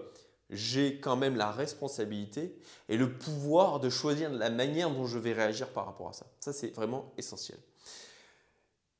j'ai 0.50 1.00
quand 1.00 1.18
même 1.18 1.36
la 1.36 1.52
responsabilité 1.52 2.58
et 2.88 2.96
le 2.96 3.12
pouvoir 3.12 3.80
de 3.82 3.90
choisir 3.90 4.32
la 4.32 4.50
manière 4.50 4.90
dont 4.90 5.06
je 5.06 5.20
vais 5.20 5.34
réagir 5.34 5.68
par 5.70 5.86
rapport 5.86 6.10
à 6.10 6.14
ça. 6.14 6.26
Ça, 6.40 6.54
c'est 6.54 6.70
vraiment 6.70 7.14
essentiel. 7.18 7.60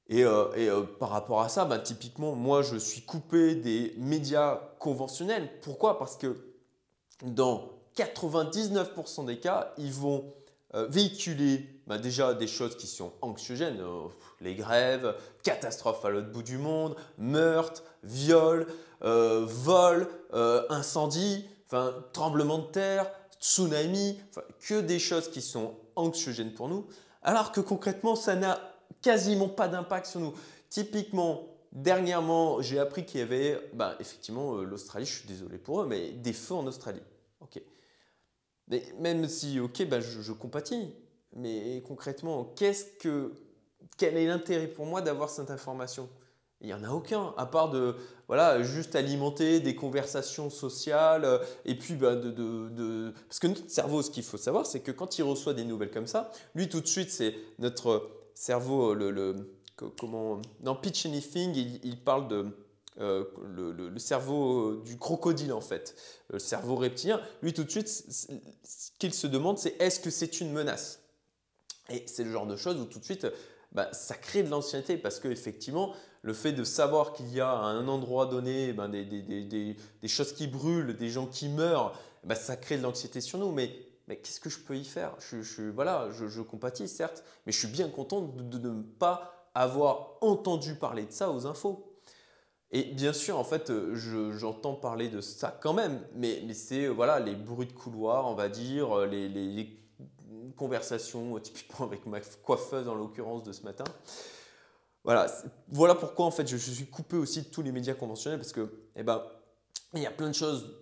Et, 0.10 0.26
euh, 0.26 0.50
euh, 0.58 0.84
par 0.84 1.10
rapport 1.10 1.42
à 1.42 1.50
ça, 1.50 1.66
ben, 1.66 1.80
typiquement, 1.80 2.36
moi, 2.36 2.62
je 2.62 2.76
suis 2.76 3.04
coupé 3.04 3.56
des 3.56 3.94
médias 3.98 4.56
conventionnels. 4.80 5.50
Pourquoi? 5.62 5.98
Parce 5.98 6.18
que 6.18 6.36
dans 7.24 7.79
99% 8.00 9.26
des 9.26 9.40
cas, 9.40 9.74
ils 9.78 9.92
vont 9.92 10.34
euh, 10.76 10.86
véhiculer 10.88 11.68
bah, 11.88 11.98
déjà 11.98 12.36
des 12.36 12.46
choses 12.46 12.78
qui 12.78 12.86
sont 12.86 13.12
anxiogènes, 13.22 13.80
euh, 13.82 14.08
les 14.40 14.54
grèves, 14.54 15.16
catastrophes 15.44 16.06
à 16.06 16.10
l'autre 16.10 16.32
bout 16.32 16.44
du 16.44 16.60
monde, 16.60 16.96
meurtres, 17.18 17.84
viols, 18.04 18.68
euh, 19.04 19.46
vols, 19.48 20.08
incendies, 20.70 21.48
enfin, 21.66 21.96
tremblements 22.14 22.60
de 22.60 22.68
terre, 22.68 23.12
tsunami, 23.42 24.20
que 24.60 24.80
des 24.82 25.00
choses 25.00 25.32
qui 25.32 25.42
sont 25.42 25.74
anxiogènes 25.96 26.54
pour 26.54 26.68
nous, 26.68 26.86
alors 27.24 27.52
que 27.52 27.62
concrètement, 27.62 28.16
ça 28.16 28.36
n'a 28.36 28.60
quasiment 29.02 29.50
pas 29.50 29.68
d'impact 29.68 30.06
sur 30.06 30.20
nous. 30.20 30.34
Typiquement, 30.70 31.48
dernièrement, 31.72 32.62
j'ai 32.62 32.78
appris 32.78 33.06
qu'il 33.06 33.22
y 33.22 33.24
avait, 33.24 33.60
bah, 33.74 33.96
effectivement, 34.00 34.58
l'Australie, 34.58 35.06
je 35.08 35.20
suis 35.20 35.28
désolé 35.28 35.58
pour 35.58 35.82
eux, 35.82 35.88
mais 35.88 36.12
des 36.12 36.34
feux 36.34 36.54
en 36.54 36.68
Australie. 36.68 37.02
Ok. 37.42 37.60
Mais 38.70 38.84
même 39.00 39.28
si, 39.28 39.60
ok, 39.60 39.88
bah, 39.88 40.00
je, 40.00 40.32
compatis, 40.32 40.94
mais 41.36 41.84
concrètement, 41.88 42.54
qu'est-ce 42.56 42.86
que, 43.00 43.34
quel 43.98 44.16
est 44.18 44.28
l'intérêt 44.28 44.68
pour 44.68 44.86
moi 44.86 45.02
d'avoir 45.02 45.30
cette 45.30 45.52
information? 45.52 46.08
Il 46.62 46.68
n'y 46.68 46.74
en 46.74 46.84
a 46.84 46.90
aucun, 46.90 47.34
à 47.38 47.46
part 47.46 47.70
de 47.70 47.96
voilà, 48.28 48.62
juste 48.62 48.96
alimenter 48.96 49.60
des 49.60 49.76
conversations 49.76 50.50
sociales. 50.50 51.40
Et 51.66 51.76
puis, 51.76 51.96
bah, 51.96 52.16
de, 52.16 52.30
de, 52.32 53.14
parce 53.28 53.40
que 53.40 53.48
notre 53.48 53.70
cerveau, 53.70 54.02
ce 54.02 54.12
qu'il 54.12 54.24
faut 54.24 54.38
savoir, 54.38 54.66
c'est 54.66 54.82
que 54.82 54.92
quand 54.92 55.18
il 55.18 55.24
reçoit 55.24 55.54
des 55.54 55.64
nouvelles 55.64 55.92
comme 55.92 56.08
ça, 56.08 56.32
lui, 56.54 56.68
tout 56.70 56.82
de 56.82 56.88
suite, 56.88 57.10
c'est 57.12 57.34
notre 57.60 58.12
cerveau, 58.34 58.94
le, 58.94 59.10
le 59.10 59.36
comment, 59.98 60.42
dans 60.60 60.76
Pitch 60.76 61.06
Anything, 61.06 61.80
il 61.84 62.04
parle 62.04 62.28
de 62.28 62.46
euh, 63.00 63.26
le, 63.56 63.98
cerveau 64.00 64.72
euh, 64.72 64.84
du 64.84 64.98
crocodile 64.98 65.54
en 65.54 65.62
fait, 65.62 65.96
le 66.30 66.40
cerveau 66.40 66.76
reptilien, 66.76 67.22
lui 67.42 67.54
tout 67.54 67.64
de 67.64 67.72
suite, 67.72 67.88
ce 67.88 68.92
qu'il 69.00 69.14
se 69.14 69.28
demande, 69.28 69.58
c'est 69.58 69.82
est-ce 69.82 70.00
que 70.00 70.10
c'est 70.10 70.42
une 70.42 70.52
menace? 70.52 71.02
Et 71.90 72.04
c'est 72.08 72.24
le 72.24 72.32
genre 72.32 72.46
de 72.46 72.56
choses 72.56 72.80
où 72.80 72.86
tout 72.86 73.00
de 73.00 73.06
suite, 73.06 73.28
bah, 73.72 73.90
ça 73.94 74.16
crée 74.16 74.44
de 74.44 74.50
l'ancienneté 74.50 74.98
parce 74.98 75.20
qu'effectivement, 75.20 75.94
le 76.22 76.34
fait 76.34 76.52
de 76.52 76.64
savoir 76.64 77.14
qu'il 77.14 77.34
y 77.34 77.40
a 77.40 77.50
à 77.50 77.66
un 77.66 77.88
endroit 77.88 78.26
donné 78.26 78.74
ben, 78.74 78.90
des, 78.90 79.06
des, 79.06 79.22
des, 79.22 79.76
des, 80.02 80.08
choses 80.08 80.34
qui 80.34 80.48
brûlent, 80.48 80.96
des 80.96 81.10
gens 81.10 81.28
qui 81.28 81.50
meurent, 81.50 81.98
bah, 82.24 82.36
ça 82.36 82.58
crée 82.58 82.78
de 82.78 82.84
l'anxiété 82.84 83.22
sur 83.22 83.40
nous. 83.40 83.52
Mais, 83.52 83.72
mais 84.08 84.18
qu'est-ce 84.18 84.40
que 84.40 84.50
je 84.50 84.60
peux 84.60 84.76
y 84.76 84.86
faire? 84.86 85.16
Je, 85.20 85.42
je, 85.42 85.64
Voilà, 85.64 86.10
je, 86.12 86.28
je, 86.28 86.42
compatis 86.42 86.88
certes, 86.88 87.24
mais 87.46 87.52
je 87.52 87.60
suis 87.60 87.68
bien 87.68 87.90
content 87.90 88.22
de 88.22 88.70
ne 88.70 88.82
pas 88.82 89.50
avoir 89.56 90.18
entendu 90.22 90.76
parler 90.76 91.06
de 91.06 91.12
ça 91.12 91.32
aux 91.32 91.46
infos. 91.46 91.89
Et 92.72 92.84
bien 92.84 93.14
sûr, 93.14 93.38
en 93.40 93.44
fait, 93.44 93.72
euh, 93.72 93.96
j'entends 94.38 94.76
parler 94.76 95.10
de 95.10 95.22
ça 95.22 95.58
quand 95.60 95.74
même, 95.74 96.06
mais, 96.14 96.54
c'est 96.54 96.86
euh, 96.86 96.90
voilà, 96.90 97.20
les 97.20 97.36
bruits 97.36 97.66
de 97.66 97.74
couloir, 97.74 98.28
on 98.28 98.36
va 98.36 98.48
dire, 98.48 98.96
euh, 98.96 99.06
les, 99.08 99.76
conversations, 100.56 101.40
typiquement 101.40 101.86
avec 101.86 102.06
ma 102.06 102.20
coiffeuse 102.20 102.90
en 102.90 102.96
l'occurrence 102.96 103.44
de 103.44 103.54
ce 103.54 103.64
matin. 103.64 103.86
Voilà, 105.06 105.28
voilà 105.70 105.96
pourquoi 105.96 106.26
en 106.26 106.32
fait 106.32 106.46
je, 106.48 106.58
suis 106.58 106.86
coupé 106.86 107.16
aussi 107.16 107.44
de 107.44 107.48
tous 107.48 107.62
les 107.62 107.72
médias 107.72 107.94
conventionnels 107.94 108.40
parce 108.40 108.52
que 108.52 108.70
eh 108.98 109.04
ben, 109.04 109.24
il 109.94 110.02
y 110.02 110.06
a 110.06 110.12
plein 110.12 110.28
de 110.28 110.34
choses 110.34 110.76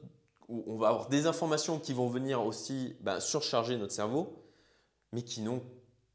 où 0.47 0.63
on 0.65 0.77
va 0.77 0.89
avoir 0.89 1.09
des 1.09 1.27
informations 1.27 1.79
qui 1.79 1.93
vont 1.93 2.07
venir 2.07 2.43
aussi 2.43 2.95
ben, 3.01 3.19
surcharger 3.19 3.77
notre 3.77 3.93
cerveau, 3.93 4.43
mais 5.13 5.21
qui 5.21 5.41
n'ont 5.41 5.61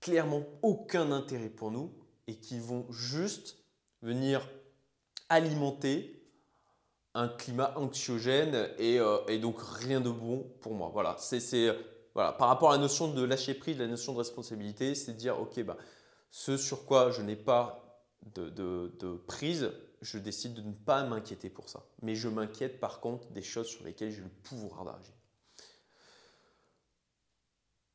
clairement 0.01 0.43
aucun 0.63 1.13
intérêt 1.13 1.49
pour 1.49 1.71
nous 1.71 1.93
et 2.27 2.35
qui 2.35 2.59
vont 2.59 2.91
juste 2.91 3.59
venir 4.03 4.49
alimenter 5.33 6.23
un 7.15 7.29
climat 7.29 7.73
anxiogène 7.77 8.55
euh, 8.55 9.19
et, 9.29 9.39
donc 9.39 9.57
rien 9.61 10.01
de 10.01 10.11
bon 10.11 10.47
pour 10.61 10.75
moi. 10.75 10.91
Voilà, 10.93 11.17
c'est 11.19 11.41
voilà, 12.15 12.33
par 12.33 12.49
rapport 12.49 12.71
à 12.71 12.77
la 12.77 12.81
notion 12.81 13.09
de 13.09 13.23
lâcher 13.23 13.55
prise, 13.55 13.79
la 13.79 13.87
notion 13.87 14.13
de 14.13 14.19
responsabilité, 14.19 14.95
c'est 14.95 15.15
dire 15.15 15.41
ok, 15.41 15.63
bah, 15.65 15.77
ce 16.31 16.57
sur 16.57 16.85
quoi 16.85 17.11
je 17.11 17.23
n'ai 17.23 17.37
pas 17.37 18.05
de, 18.35 18.49
de, 18.51 19.17
prise, 19.27 19.73
je 20.03 20.19
décide 20.19 20.55
de 20.55 20.63
ne 20.63 20.73
pas 20.73 21.05
m'inquiéter 21.05 21.49
pour 21.49 21.69
ça. 21.69 21.85
Mais 22.03 22.15
je 22.15 22.29
m'inquiète 22.29 22.81
par 22.81 23.01
contre 23.01 23.31
des 23.31 23.43
choses 23.43 23.67
sur 23.67 23.85
lesquelles 23.85 24.11
j'ai 24.11 24.21
le 24.21 24.29
pouvoir 24.29 24.85
d'agir. 24.85 25.15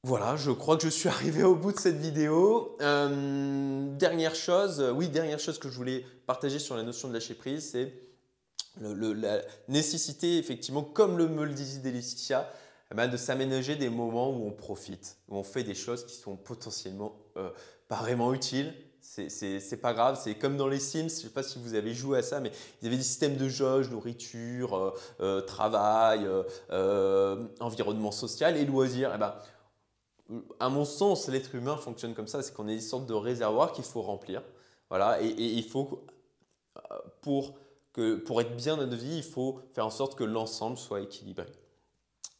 Voilà, 0.07 0.37
je 0.37 0.51
crois 0.51 0.77
que 0.77 0.83
je 0.83 0.87
suis 0.87 1.09
arrivé 1.09 1.43
au 1.43 1.53
bout 1.53 1.73
de 1.73 1.79
cette 1.79 1.97
vidéo. 1.97 2.77
Euh, 2.79 3.93
dernière 3.97 4.35
chose, 4.35 4.81
oui, 4.95 5.09
dernière 5.09 5.37
chose 5.37 5.59
que 5.59 5.67
je 5.67 5.75
voulais 5.75 6.05
partager 6.25 6.59
sur 6.59 6.77
la 6.77 6.83
notion 6.83 7.09
de 7.09 7.13
lâcher 7.13 7.33
prise, 7.33 7.71
c'est 7.71 7.91
la 8.79 9.41
nécessité, 9.67 10.37
effectivement, 10.37 10.81
comme 10.81 11.17
le 11.17 11.27
me 11.27 11.43
le 11.43 11.51
disait 11.51 11.81
Laetitia, 11.91 12.49
eh 12.89 12.95
ben, 12.95 13.09
de 13.09 13.17
s'aménager 13.17 13.75
des 13.75 13.89
moments 13.89 14.29
où 14.29 14.47
on 14.47 14.51
profite, 14.51 15.17
où 15.27 15.35
on 15.35 15.43
fait 15.43 15.63
des 15.63 15.75
choses 15.75 16.05
qui 16.05 16.15
sont 16.15 16.37
potentiellement 16.37 17.17
euh, 17.35 17.49
pas 17.89 17.97
vraiment 17.97 18.33
utiles. 18.33 18.73
c'est 19.01 19.81
pas 19.81 19.91
grave. 19.93 20.17
C'est 20.23 20.35
comme 20.35 20.55
dans 20.55 20.69
les 20.69 20.79
Sims, 20.79 21.09
je 21.09 21.23
sais 21.23 21.29
pas 21.29 21.43
si 21.43 21.59
vous 21.59 21.73
avez 21.73 21.93
joué 21.93 22.19
à 22.19 22.23
ça, 22.23 22.39
mais 22.39 22.53
il 22.81 22.85
y 22.85 22.87
avait 22.87 22.95
des 22.95 23.03
systèmes 23.03 23.35
de 23.35 23.49
jauge, 23.49 23.89
nourriture, 23.89 24.93
euh, 25.19 25.41
travail, 25.41 26.25
environnement 27.59 28.13
social 28.13 28.55
et 28.55 28.63
loisirs. 28.63 29.11
Eh 29.13 29.17
ben, 29.17 29.35
à 30.59 30.69
mon 30.69 30.85
sens, 30.85 31.27
l'être 31.27 31.55
humain 31.55 31.77
fonctionne 31.77 32.13
comme 32.13 32.27
ça, 32.27 32.41
c'est 32.43 32.53
qu'on 32.53 32.67
est 32.67 32.75
une 32.75 32.81
sorte 32.81 33.05
de 33.05 33.13
réservoir 33.13 33.71
qu'il 33.71 33.83
faut 33.83 34.01
remplir. 34.01 34.43
Voilà, 34.89 35.21
et, 35.21 35.27
il 35.27 35.63
faut, 35.63 36.05
pour, 37.21 37.55
que, 37.93 38.15
pour 38.15 38.41
être 38.41 38.55
bien 38.55 38.77
dans 38.77 38.85
notre 38.85 39.01
vie, 39.01 39.17
il 39.17 39.23
faut 39.23 39.61
faire 39.73 39.85
en 39.85 39.89
sorte 39.89 40.15
que 40.15 40.23
l'ensemble 40.23 40.77
soit 40.77 41.01
équilibré. 41.01 41.45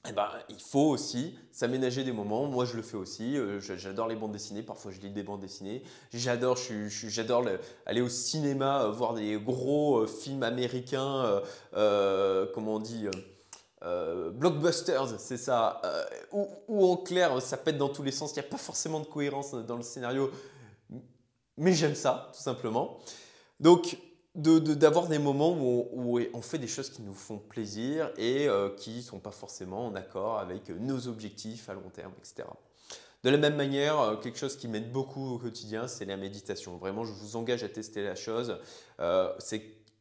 Eh 0.10 0.14
ben, 0.14 0.30
il 0.48 0.60
faut 0.60 0.90
aussi 0.90 1.38
s'aménager 1.52 2.04
des 2.04 2.14
moments. 2.14 2.46
Moi, 2.46 2.64
je 2.64 2.78
le 2.78 2.82
fais 2.82 2.96
aussi. 2.96 3.38
Euh, 3.38 3.60
j'adore 3.60 4.08
les 4.08 4.16
bandes 4.16 4.32
dessinées. 4.32 4.64
Parfois, 4.64 4.92
je 4.92 5.02
lis 5.02 5.10
des 5.10 5.24
bandes 5.24 5.42
dessinées. 5.42 5.84
J'adore, 6.14 6.58
j'adore 6.58 7.46
aller 7.86 8.00
au 8.00 8.08
cinéma, 8.08 8.84
euh, 8.84 8.92
voir 8.92 9.14
des 9.14 9.38
gros 9.38 10.00
euh, 10.00 10.08
films 10.08 10.44
américains, 10.44 11.42
comment 12.54 12.76
on 12.76 12.80
dit, 12.80 13.08
blockbusters, 13.82 15.20
c'est 15.20 15.38
ça. 15.38 15.82
ou, 16.32 16.86
en 16.86 16.98
clair, 16.98 17.42
ça 17.42 17.58
pète 17.58 17.78
dans 17.78 17.90
tous 17.90 18.04
les 18.04 18.12
sens. 18.12 18.32
Il 18.32 18.40
n'y 18.40 18.46
a 18.46 18.50
pas 18.50 18.58
forcément 18.58 19.00
de 19.00 19.06
cohérence 19.06 19.54
dans 19.54 19.76
le 19.76 19.84
scénario, 19.84 20.32
mais 21.58 21.74
j'aime 21.74 21.96
ça, 21.96 22.30
tout 22.34 22.42
simplement. 22.42 23.00
Donc, 23.60 23.98
d'avoir 24.38 25.08
des 25.08 25.18
moments 25.18 25.58
où 25.60 26.20
on, 26.34 26.42
fait 26.42 26.60
des 26.60 26.68
choses 26.68 26.90
qui 26.90 27.02
nous 27.02 27.14
font 27.14 27.40
plaisir 27.40 28.12
et 28.18 28.48
euh, 28.48 28.70
qui 28.70 28.98
ne 28.98 29.02
sont 29.02 29.20
pas 29.20 29.32
forcément 29.32 29.88
en 29.88 29.96
accord 29.96 30.38
avec 30.38 30.70
nos 30.70 31.08
objectifs 31.08 31.70
à 31.70 31.74
long 31.74 31.90
terme, 31.92 32.14
etc. 32.20 32.48
De 33.24 33.32
la 33.32 33.38
même 33.38 33.56
manière, 33.56 34.00
euh, 34.00 34.16
quelque 34.16 34.38
chose 34.38 34.56
qui 34.56 34.68
m'aide 34.68 34.92
beaucoup 34.92 35.34
au 35.34 35.40
quotidien, 35.40 35.88
c'est 35.88 36.06
la 36.06 36.18
méditation. 36.18 36.78
Vraiment, 36.78 37.04
je 37.04 37.14
vous 37.14 37.36
engage 37.36 37.64
à 37.64 37.70
tester 37.70 38.04
la 38.04 38.14
chose. 38.14 38.60
Euh, 39.00 39.34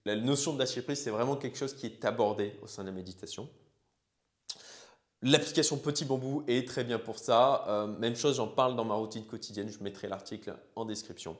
la 0.04 0.16
notion 0.16 0.52
de 0.52 0.58
lâcher 0.58 0.82
prise, 0.82 1.00
c'est 1.00 1.10
vraiment 1.10 1.36
quelque 1.36 1.56
chose 1.56 1.74
qui 1.74 1.86
est 1.86 2.04
abordé 2.04 2.58
au 2.62 2.66
sein 2.66 2.82
de 2.82 2.88
la 2.88 2.94
méditation. 2.94 3.48
L'application 5.22 5.78
Petit 5.78 6.04
Bambou 6.04 6.44
est 6.46 6.68
très 6.68 6.84
bien 6.84 6.98
pour 6.98 7.18
ça. 7.18 7.88
même 7.98 8.16
chose, 8.16 8.36
j'en 8.36 8.48
parle 8.48 8.76
dans 8.76 8.84
ma 8.84 8.94
routine 8.94 9.24
quotidienne. 9.24 9.70
Je 9.70 9.82
mettrai 9.82 10.08
l'article 10.08 10.54
en 10.76 10.84
description. 10.84 11.36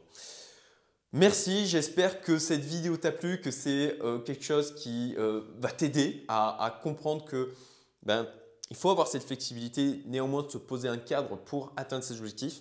Merci, 1.12 1.66
j'espère 1.66 2.20
que 2.20 2.38
cette 2.38 2.60
vidéo 2.60 2.96
t'a 2.98 3.12
plu, 3.12 3.40
que 3.40 3.50
c'est 3.50 3.98
euh, 4.02 4.18
quelque 4.18 4.44
chose 4.44 4.74
qui 4.74 5.14
euh, 5.16 5.42
va 5.58 5.70
t'aider 5.70 6.24
à, 6.28 6.78
comprendre 6.82 7.24
que 7.24 7.54
ben, 8.02 8.28
il 8.68 8.76
faut 8.76 8.90
avoir 8.90 9.06
cette 9.06 9.22
flexibilité, 9.22 10.02
néanmoins 10.04 10.42
de 10.42 10.50
se 10.50 10.58
poser 10.58 10.88
un 10.88 10.98
cadre 10.98 11.36
pour 11.36 11.72
atteindre 11.76 12.04
ses 12.04 12.18
objectifs, 12.18 12.60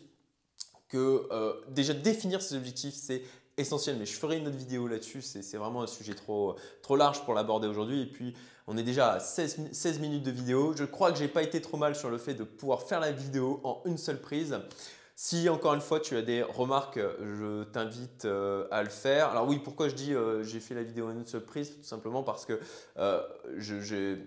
que 0.88 1.28
euh, 1.32 1.54
déjà 1.70 1.94
définir 1.94 2.42
ses 2.42 2.56
objectifs 2.56 2.94
c'est 2.94 3.24
essentiel, 3.58 3.98
mais 3.98 4.06
je 4.06 4.18
ferai 4.18 4.38
une 4.38 4.48
autre 4.48 4.58
vidéo 4.58 4.88
là-dessus, 4.88 5.22
c'est 5.22 5.58
vraiment 5.58 5.84
un 5.84 5.88
sujet 5.88 6.14
trop, 6.14 6.56
trop 6.82 6.96
large 6.96 7.24
pour 7.24 7.34
l'aborder 7.34 7.68
aujourd'hui 7.68 8.02
et 8.02 8.06
puis 8.06 8.34
on 8.68 8.78
est 8.78 8.84
déjà 8.84 9.14
à 9.14 9.20
16, 9.20 9.72
16 9.72 10.00
minutes 10.00 10.24
de 10.24 10.32
vidéo, 10.32 10.74
je 10.76 10.84
crois 10.84 11.12
que 11.12 11.18
j'ai 11.18 11.28
pas 11.28 11.44
été 11.44 11.62
trop 11.62 11.78
mal 11.78 11.96
sur 11.96 12.10
le 12.10 12.18
fait 12.18 12.34
de 12.34 12.44
pouvoir 12.44 12.82
faire 12.82 13.00
la 13.00 13.12
vidéo 13.12 13.62
en 13.64 13.82
une 13.86 13.98
seule 13.98 14.20
prise. 14.20 14.60
Si 15.18 15.48
encore 15.48 15.74
une 15.74 15.82
fois 15.82 16.02
tu 16.02 16.18
as 16.18 16.22
des 16.22 16.44
remarques, 16.44 17.00
je 17.00 17.64
t'invite 17.64 18.26
euh, 18.26 18.68
à 18.70 18.84
le 18.84 18.90
faire. 18.90 19.30
Alors 19.30 19.48
oui, 19.48 19.60
pourquoi 19.64 19.88
je 19.88 19.96
dis 19.96 20.14
euh, 20.14 20.44
j'ai 20.44 20.60
fait 20.60 20.76
la 20.76 20.84
vidéo 20.84 21.08
en 21.08 21.12
une 21.12 21.26
seule 21.26 21.46
prise? 21.46 21.78
Tout 21.78 21.84
simplement 21.84 22.22
parce 22.22 22.46
que 22.46 22.60
euh, 22.98 23.22
je, 23.56 24.18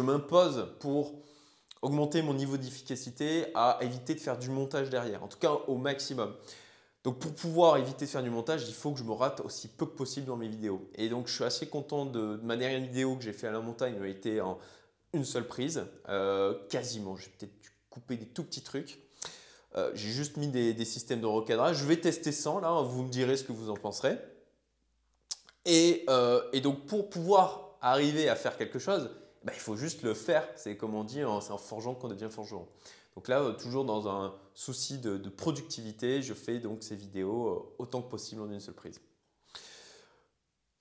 m'impose 0.00 0.68
pour 0.78 1.14
augmenter 1.82 2.22
mon 2.22 2.32
niveau 2.32 2.56
d'efficacité 2.56 3.46
à 3.56 3.78
éviter 3.80 4.14
de 4.14 4.20
faire 4.20 4.38
du 4.38 4.50
montage 4.50 4.88
derrière, 4.88 5.24
en 5.24 5.28
tout 5.28 5.38
cas 5.38 5.50
au 5.66 5.76
maximum. 5.76 6.32
Donc 7.04 7.18
pour 7.18 7.34
pouvoir 7.34 7.76
éviter 7.76 8.06
de 8.06 8.10
faire 8.10 8.22
du 8.22 8.30
montage, 8.30 8.64
il 8.66 8.74
faut 8.74 8.92
que 8.92 8.98
je 8.98 9.04
me 9.04 9.12
rate 9.12 9.40
aussi 9.40 9.68
peu 9.68 9.86
que 9.86 9.94
possible 9.94 10.26
dans 10.26 10.36
mes 10.36 10.48
vidéos. 10.48 10.88
Et 10.94 11.08
donc 11.08 11.28
je 11.28 11.34
suis 11.34 11.44
assez 11.44 11.68
content 11.68 12.06
de, 12.06 12.40
ma 12.42 12.56
dernière 12.56 12.80
vidéo 12.80 13.16
que 13.16 13.22
j'ai 13.22 13.32
fait 13.32 13.46
à 13.46 13.52
la 13.52 13.60
montagne 13.60 13.94
a 14.02 14.06
été 14.06 14.40
en 14.40 14.58
une 15.12 15.24
seule 15.24 15.46
prise, 15.46 15.84
quasiment. 16.70 17.16
J'ai 17.16 17.28
peut-être 17.28 17.52
coupé 17.90 18.16
des 18.16 18.26
tout 18.26 18.42
petits 18.42 18.62
trucs. 18.62 18.98
Euh, 19.76 19.90
j'ai 19.94 20.10
juste 20.10 20.36
mis 20.36 20.48
des, 20.48 20.84
systèmes 20.84 21.20
de 21.20 21.26
recadrage. 21.26 21.78
Je 21.78 21.84
vais 21.84 21.96
tester 21.96 22.32
sans, 22.32 22.60
là, 22.60 22.80
vous 22.82 23.02
me 23.02 23.08
direz 23.08 23.36
ce 23.36 23.44
que 23.44 23.52
vous 23.52 23.70
en 23.70 23.74
penserez. 23.74 24.18
Et, 25.64 26.04
euh, 26.08 26.40
donc 26.60 26.86
pour 26.86 27.08
pouvoir 27.08 27.76
arriver 27.80 28.28
à 28.28 28.36
faire 28.36 28.56
quelque 28.56 28.78
chose, 28.78 29.10
bah, 29.42 29.52
il 29.54 29.60
faut 29.60 29.76
juste 29.76 30.02
le 30.02 30.14
faire. 30.14 30.46
C'est 30.56 30.76
comme 30.76 30.94
on 30.94 31.04
dit, 31.04 31.20
hein, 31.20 31.40
c'est 31.40 31.52
en 31.52 31.58
forgeant 31.58 31.94
qu'on 31.94 32.08
devient 32.08 32.28
forgeron. 32.30 32.68
Donc 33.16 33.28
là, 33.28 33.40
euh, 33.40 33.52
toujours 33.52 33.84
dans 33.84 34.08
un 34.08 34.34
souci 34.54 34.98
de, 34.98 35.16
productivité, 35.28 36.22
je 36.22 36.34
fais 36.34 36.58
donc 36.58 36.82
ces 36.82 36.96
vidéos 36.96 37.74
autant 37.78 38.02
que 38.02 38.10
possible 38.10 38.40
en 38.42 38.50
une 38.50 38.60
seule 38.60 38.74
prise. 38.74 39.00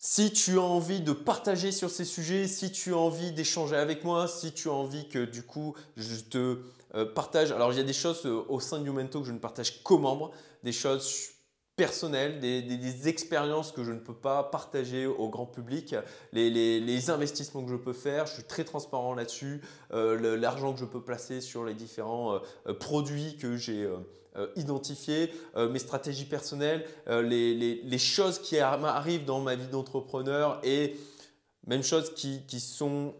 Si 0.05 0.33
tu 0.33 0.57
as 0.57 0.61
envie 0.61 0.99
de 0.99 1.13
partager 1.13 1.71
sur 1.71 1.89
ces 1.89 2.03
sujets, 2.03 2.45
si 2.49 2.73
tu 2.73 2.93
as 2.93 2.97
envie 2.97 3.31
d'échanger 3.31 3.77
avec 3.77 4.03
moi, 4.03 4.27
si 4.27 4.51
tu 4.51 4.67
as 4.67 4.73
envie 4.73 5.07
que 5.07 5.23
du 5.23 5.43
coup 5.43 5.75
je 5.95 6.19
te 6.19 6.59
euh, 6.93 7.05
partage, 7.05 7.53
alors 7.53 7.71
il 7.71 7.77
y 7.77 7.81
a 7.81 7.85
des 7.85 7.93
choses 7.93 8.25
euh, 8.25 8.43
au 8.49 8.59
sein 8.59 8.79
de 8.79 8.85
Youmento 8.85 9.21
que 9.21 9.27
je 9.27 9.31
ne 9.31 9.39
partage 9.39 9.81
qu'aux 9.81 9.97
membres, 9.97 10.31
des 10.61 10.73
choses 10.73 11.29
personnelles, 11.75 12.39
des, 12.39 13.07
expériences 13.07 13.71
que 13.71 13.83
je 13.83 13.91
ne 13.91 13.99
peux 13.99 14.13
pas 14.13 14.43
partager 14.43 15.05
au 15.05 15.29
grand 15.29 15.45
public, 15.45 15.95
les, 16.31 17.09
investissements 17.09 17.63
que 17.63 17.71
je 17.71 17.75
peux 17.75 17.93
faire, 17.93 18.27
je 18.27 18.33
suis 18.33 18.43
très 18.43 18.63
transparent 18.63 19.15
là-dessus, 19.15 19.61
euh, 19.91 20.37
l'argent 20.37 20.73
que 20.73 20.79
je 20.79 20.85
peux 20.85 21.01
placer 21.01 21.41
sur 21.41 21.65
les 21.65 21.73
différents 21.73 22.39
produits 22.79 23.37
que 23.37 23.57
j'ai 23.57 23.89
euh, 24.35 24.47
identifier 24.55 25.31
euh, 25.55 25.69
mes 25.69 25.77
stratégies 25.77 26.25
personnelles, 26.25 26.83
euh, 27.07 27.21
les, 27.21 27.97
choses 27.99 28.39
qui 28.39 28.57
arrivent 28.57 29.25
dans 29.25 29.39
ma 29.39 29.53
vie 29.53 29.67
d'entrepreneur 29.67 30.59
et 30.63 30.95
même 31.67 31.83
chose 31.83 32.15
qui, 32.15 32.59
sont 32.59 33.13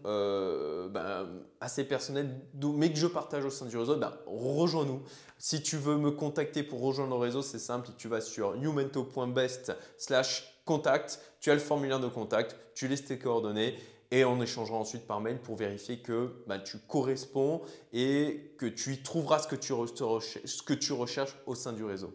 ben, 1.04 1.28
assez 1.60 1.84
personnelles, 1.84 2.34
mais 2.62 2.90
que 2.90 2.98
je 2.98 3.06
partage 3.06 3.44
au 3.44 3.50
sein 3.50 3.66
du 3.66 3.76
réseau, 3.76 3.96
ben, 3.96 4.14
rejoins-nous. 4.26 5.02
Si 5.36 5.62
tu 5.62 5.76
veux 5.76 5.98
me 5.98 6.10
contacter 6.10 6.62
pour 6.62 6.80
rejoindre 6.80 7.14
le 7.16 7.20
réseau, 7.20 7.42
c'est 7.42 7.58
simple, 7.58 7.90
tu 7.98 8.08
vas 8.08 8.22
sur 8.22 8.56
newmento.best 8.56 9.76
slash 9.98 10.62
contact, 10.64 11.20
tu 11.40 11.50
as 11.50 11.54
le 11.54 11.60
formulaire 11.60 12.00
de 12.00 12.08
contact, 12.08 12.56
tu 12.74 12.88
laisses 12.88 13.04
tes 13.04 13.18
coordonnées 13.18 13.76
et 14.10 14.24
on 14.24 14.40
échangera 14.40 14.78
ensuite 14.78 15.06
par 15.06 15.20
mail 15.20 15.38
pour 15.40 15.56
vérifier 15.56 15.98
que 15.98 16.42
bah, 16.46 16.58
tu 16.58 16.78
corresponds 16.78 17.60
et 17.92 18.54
que 18.56 18.64
tu 18.64 18.94
y 18.94 19.02
trouveras 19.02 19.40
ce 19.40 19.48
que 19.48 20.72
tu 20.74 20.92
recherches 20.94 21.36
au 21.44 21.54
sein 21.54 21.74
du 21.74 21.84
réseau. 21.84 22.14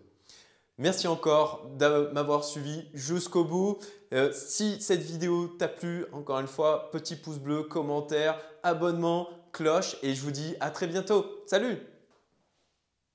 Merci 0.80 1.10
encore 1.10 1.70
de 1.78 2.10
m'avoir 2.14 2.46
suivi 2.46 2.86
jusqu'au 2.94 3.44
bout. 3.44 3.80
Euh, 4.14 4.32
si 4.32 4.80
cette 4.80 5.02
vidéo 5.02 5.48
t'a 5.60 5.68
plu, 5.68 6.06
encore 6.14 6.40
une 6.40 6.48
fois, 6.48 6.90
petit 6.92 7.18
pouce 7.18 7.38
bleu, 7.38 7.64
commentaire, 7.64 8.40
abonnement, 8.64 9.28
cloche 9.52 9.98
et 10.04 10.16
je 10.16 10.22
vous 10.22 10.32
dis 10.32 10.56
à 10.62 10.72
très 10.72 10.88
bientôt. 10.88 11.26
Salut 11.48 11.80